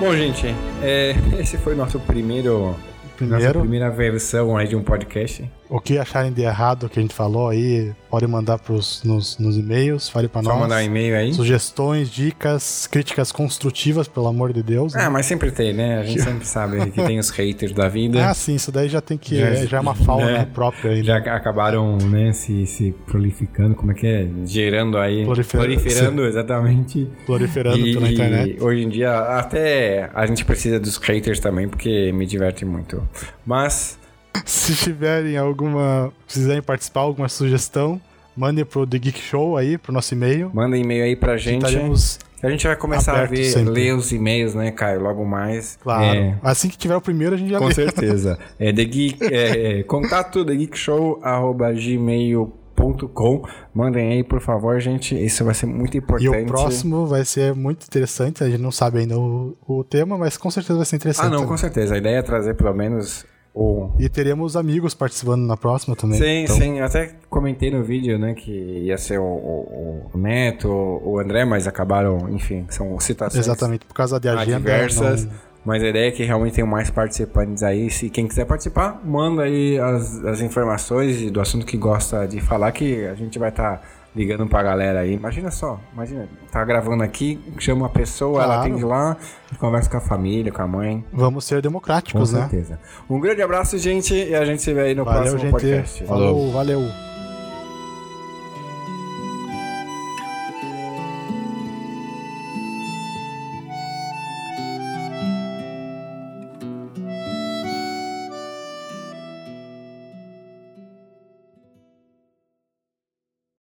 Bom, 0.00 0.16
gente, 0.16 0.46
é, 0.82 1.14
esse 1.38 1.58
foi 1.58 1.74
nosso 1.74 2.00
primeiro. 2.00 2.68
Nossa 2.68 2.80
Primeiro, 3.18 3.60
primeira 3.60 3.90
versão 3.90 4.56
aí 4.56 4.66
de 4.66 4.74
um 4.74 4.82
podcast. 4.82 5.44
O 5.70 5.80
que 5.80 5.96
acharem 5.98 6.32
de 6.32 6.42
errado 6.42 6.88
que 6.88 6.98
a 6.98 7.02
gente 7.02 7.14
falou 7.14 7.48
aí, 7.48 7.92
podem 8.10 8.28
mandar 8.28 8.58
pros, 8.58 9.02
nos, 9.04 9.38
nos 9.38 9.56
e-mails, 9.56 10.08
fale 10.08 10.26
pra 10.28 10.42
Só 10.42 10.50
nós. 10.50 10.58
mandar 10.60 10.76
um 10.82 10.84
e-mail 10.84 11.16
aí. 11.16 11.32
Sugestões, 11.32 12.10
dicas, 12.10 12.88
críticas 12.90 13.30
construtivas, 13.30 14.08
pelo 14.08 14.26
amor 14.26 14.52
de 14.52 14.62
Deus. 14.64 14.94
né? 14.94 15.04
Ah, 15.04 15.10
mas 15.10 15.26
sempre 15.26 15.50
tem, 15.52 15.72
né? 15.72 15.98
A 16.00 16.02
gente 16.02 16.20
sempre 16.24 16.44
sabe 16.46 16.90
que 16.90 17.00
tem 17.02 17.18
os 17.20 17.30
haters 17.30 17.72
da 17.72 17.88
vida. 17.88 18.28
Ah, 18.28 18.34
sim, 18.34 18.56
isso 18.56 18.72
daí 18.72 18.88
já 18.88 19.00
tem 19.00 19.16
que. 19.16 19.38
Já- 19.38 19.46
é, 19.46 19.66
já 19.66 19.76
é 19.76 19.80
uma 19.80 19.94
fauna 19.94 20.26
né? 20.38 20.48
própria 20.52 20.90
aí. 20.90 21.04
já 21.04 21.20
né? 21.20 21.30
acabaram, 21.30 21.96
né, 21.98 22.32
se, 22.32 22.66
se 22.66 22.92
prolificando, 23.06 23.76
como 23.76 23.92
é 23.92 23.94
que 23.94 24.06
é? 24.08 24.26
Gerando 24.44 24.98
aí. 24.98 25.24
Prolifer- 25.24 25.60
Proliferando, 25.60 26.24
exatamente. 26.26 27.08
Proliferando 27.24 27.78
e, 27.86 27.94
pela 27.94 28.10
internet. 28.10 28.56
e 28.58 28.60
hoje 28.62 28.82
em 28.82 28.88
dia, 28.88 29.16
até 29.20 30.10
a 30.12 30.26
gente 30.26 30.44
precisa 30.44 30.80
dos 30.80 30.96
haters 30.96 31.38
também, 31.38 31.68
porque 31.68 32.10
me 32.12 32.26
diverte 32.26 32.64
muito. 32.64 33.08
Mas, 33.46 33.99
Se 34.44 34.74
tiverem 34.74 35.36
alguma. 35.36 36.12
Precisarem 36.26 36.62
participar, 36.62 37.00
alguma 37.00 37.28
sugestão, 37.28 38.00
mandem 38.36 38.64
pro 38.64 38.86
The 38.86 38.98
Geek 38.98 39.20
Show 39.20 39.56
aí, 39.56 39.76
pro 39.78 39.92
nosso 39.92 40.14
e-mail. 40.14 40.50
manda 40.54 40.76
e-mail 40.76 41.04
aí 41.04 41.16
pra 41.16 41.36
gente. 41.36 41.64
Estaremos, 41.66 42.18
A 42.42 42.48
gente 42.48 42.66
vai 42.66 42.76
começar 42.76 43.20
a 43.20 43.26
ver, 43.26 43.44
sempre. 43.44 43.72
ler 43.72 43.94
os 43.94 44.12
e-mails, 44.12 44.54
né, 44.54 44.70
Caio? 44.70 45.00
Logo 45.02 45.24
mais. 45.26 45.76
claro. 45.82 46.04
É, 46.16 46.38
Assim 46.42 46.68
que 46.68 46.78
tiver 46.78 46.96
o 46.96 47.00
primeiro, 47.00 47.34
a 47.34 47.38
gente 47.38 47.50
já 47.50 47.58
Com 47.58 47.66
lê. 47.66 47.74
certeza. 47.74 48.38
É, 48.58 48.72
the 48.72 48.84
Geek, 48.84 49.18
é, 49.24 49.80
é, 49.80 49.82
contato 49.82 50.44
thegeekshow.gmail.com 50.44 53.42
Mandem 53.74 54.12
aí, 54.12 54.24
por 54.24 54.40
favor, 54.40 54.80
gente. 54.80 55.14
Isso 55.14 55.44
vai 55.44 55.52
ser 55.54 55.66
muito 55.66 55.94
E 55.96 55.98
importante. 55.98 56.42
o 56.42 56.46
próximo 56.46 57.06
vai 57.06 57.24
ser 57.26 57.54
muito 57.54 57.84
interessante. 57.86 58.42
A 58.42 58.48
gente 58.48 58.60
não 58.62 58.72
sabe 58.72 59.00
ainda 59.00 59.18
o, 59.18 59.54
o 59.68 59.84
tema, 59.84 60.16
mas 60.16 60.38
com 60.38 60.50
certeza 60.50 60.76
vai 60.78 60.86
ser 60.86 60.96
interessante. 60.96 61.26
Ah, 61.26 61.30
não, 61.30 61.36
também. 61.38 61.48
com 61.50 61.56
certeza. 61.58 61.94
A 61.94 61.98
ideia 61.98 62.16
é 62.18 62.22
trazer 62.22 62.54
pelo 62.54 62.72
menos 62.74 63.26
o. 63.54 63.90
E 63.98 64.08
teremos 64.08 64.56
amigos 64.56 64.94
participando 64.94 65.42
na 65.42 65.56
próxima 65.56 65.94
também. 65.96 66.18
Sim, 66.18 66.44
Então, 66.44 66.56
sim. 66.56 66.78
Eu 66.78 66.84
até 66.84 67.12
comentei 67.28 67.70
no 67.70 67.82
vídeo, 67.82 68.18
né, 68.18 68.34
que 68.34 68.50
ia 68.50 68.96
ser 68.98 69.18
o, 69.18 69.24
o- 69.24 70.10
o 70.14 70.18
Neto, 70.18 70.68
o 70.68 71.18
André, 71.18 71.44
mas 71.44 71.66
acabaram, 71.66 72.28
enfim, 72.30 72.64
são 72.70 72.98
citações 73.00 73.46
Exatamente, 73.46 73.84
por 73.86 73.94
causa 73.94 74.18
de 74.20 74.28
agenda. 74.28 74.56
adversas. 74.56 75.24
não- 75.24 75.32
Mas 75.64 75.82
a 75.82 75.88
ideia 75.88 76.08
é 76.08 76.10
que 76.10 76.24
realmente 76.24 76.54
tenham 76.54 76.66
mais 76.68 76.88
participantes 76.90 77.62
aí. 77.62 77.90
Se 77.90 78.08
quem 78.08 78.26
quiser 78.26 78.46
participar, 78.46 78.98
manda 79.04 79.42
aí 79.42 79.78
as, 79.78 80.24
as 80.24 80.40
informações 80.40 81.30
do 81.30 81.38
assunto 81.38 81.66
que 81.66 81.76
gosta 81.76 82.26
de 82.26 82.40
falar, 82.40 82.72
que 82.72 83.04
a 83.04 83.14
gente 83.14 83.38
vai 83.38 83.50
estar 83.50 83.82
ligando 84.14 84.46
pra 84.46 84.62
galera 84.62 85.00
aí. 85.00 85.14
Imagina 85.14 85.50
só, 85.50 85.78
imagina, 85.92 86.28
tá 86.50 86.64
gravando 86.64 87.02
aqui, 87.02 87.38
chama 87.58 87.82
uma 87.82 87.88
pessoa, 87.88 88.42
ela 88.42 88.54
Claro. 88.54 88.60
atende 88.70 88.84
lá, 88.84 89.16
conversa 89.58 89.88
com 89.90 89.96
a 89.96 90.00
família, 90.00 90.50
com 90.52 90.62
a 90.62 90.66
mãe. 90.66 91.04
Vamos 91.12 91.44
ser 91.44 91.56
Com 91.56 91.60
democráticos, 91.62 92.32
né? 92.32 92.40
certeza. 92.40 92.78
Um 93.08 93.20
grande 93.20 93.42
abraço, 93.42 93.78
gente, 93.78 94.14
e 94.14 94.34
a 94.34 94.44
gente 94.44 94.62
se 94.62 94.72
vê 94.74 94.80
aí 94.82 94.94
no 94.94 95.04
Valeu, 95.04 95.20
próximo 95.20 95.40
gente. 95.40 95.50
podcast. 95.52 96.04
Falou, 96.04 96.50
valeu. 96.52 97.09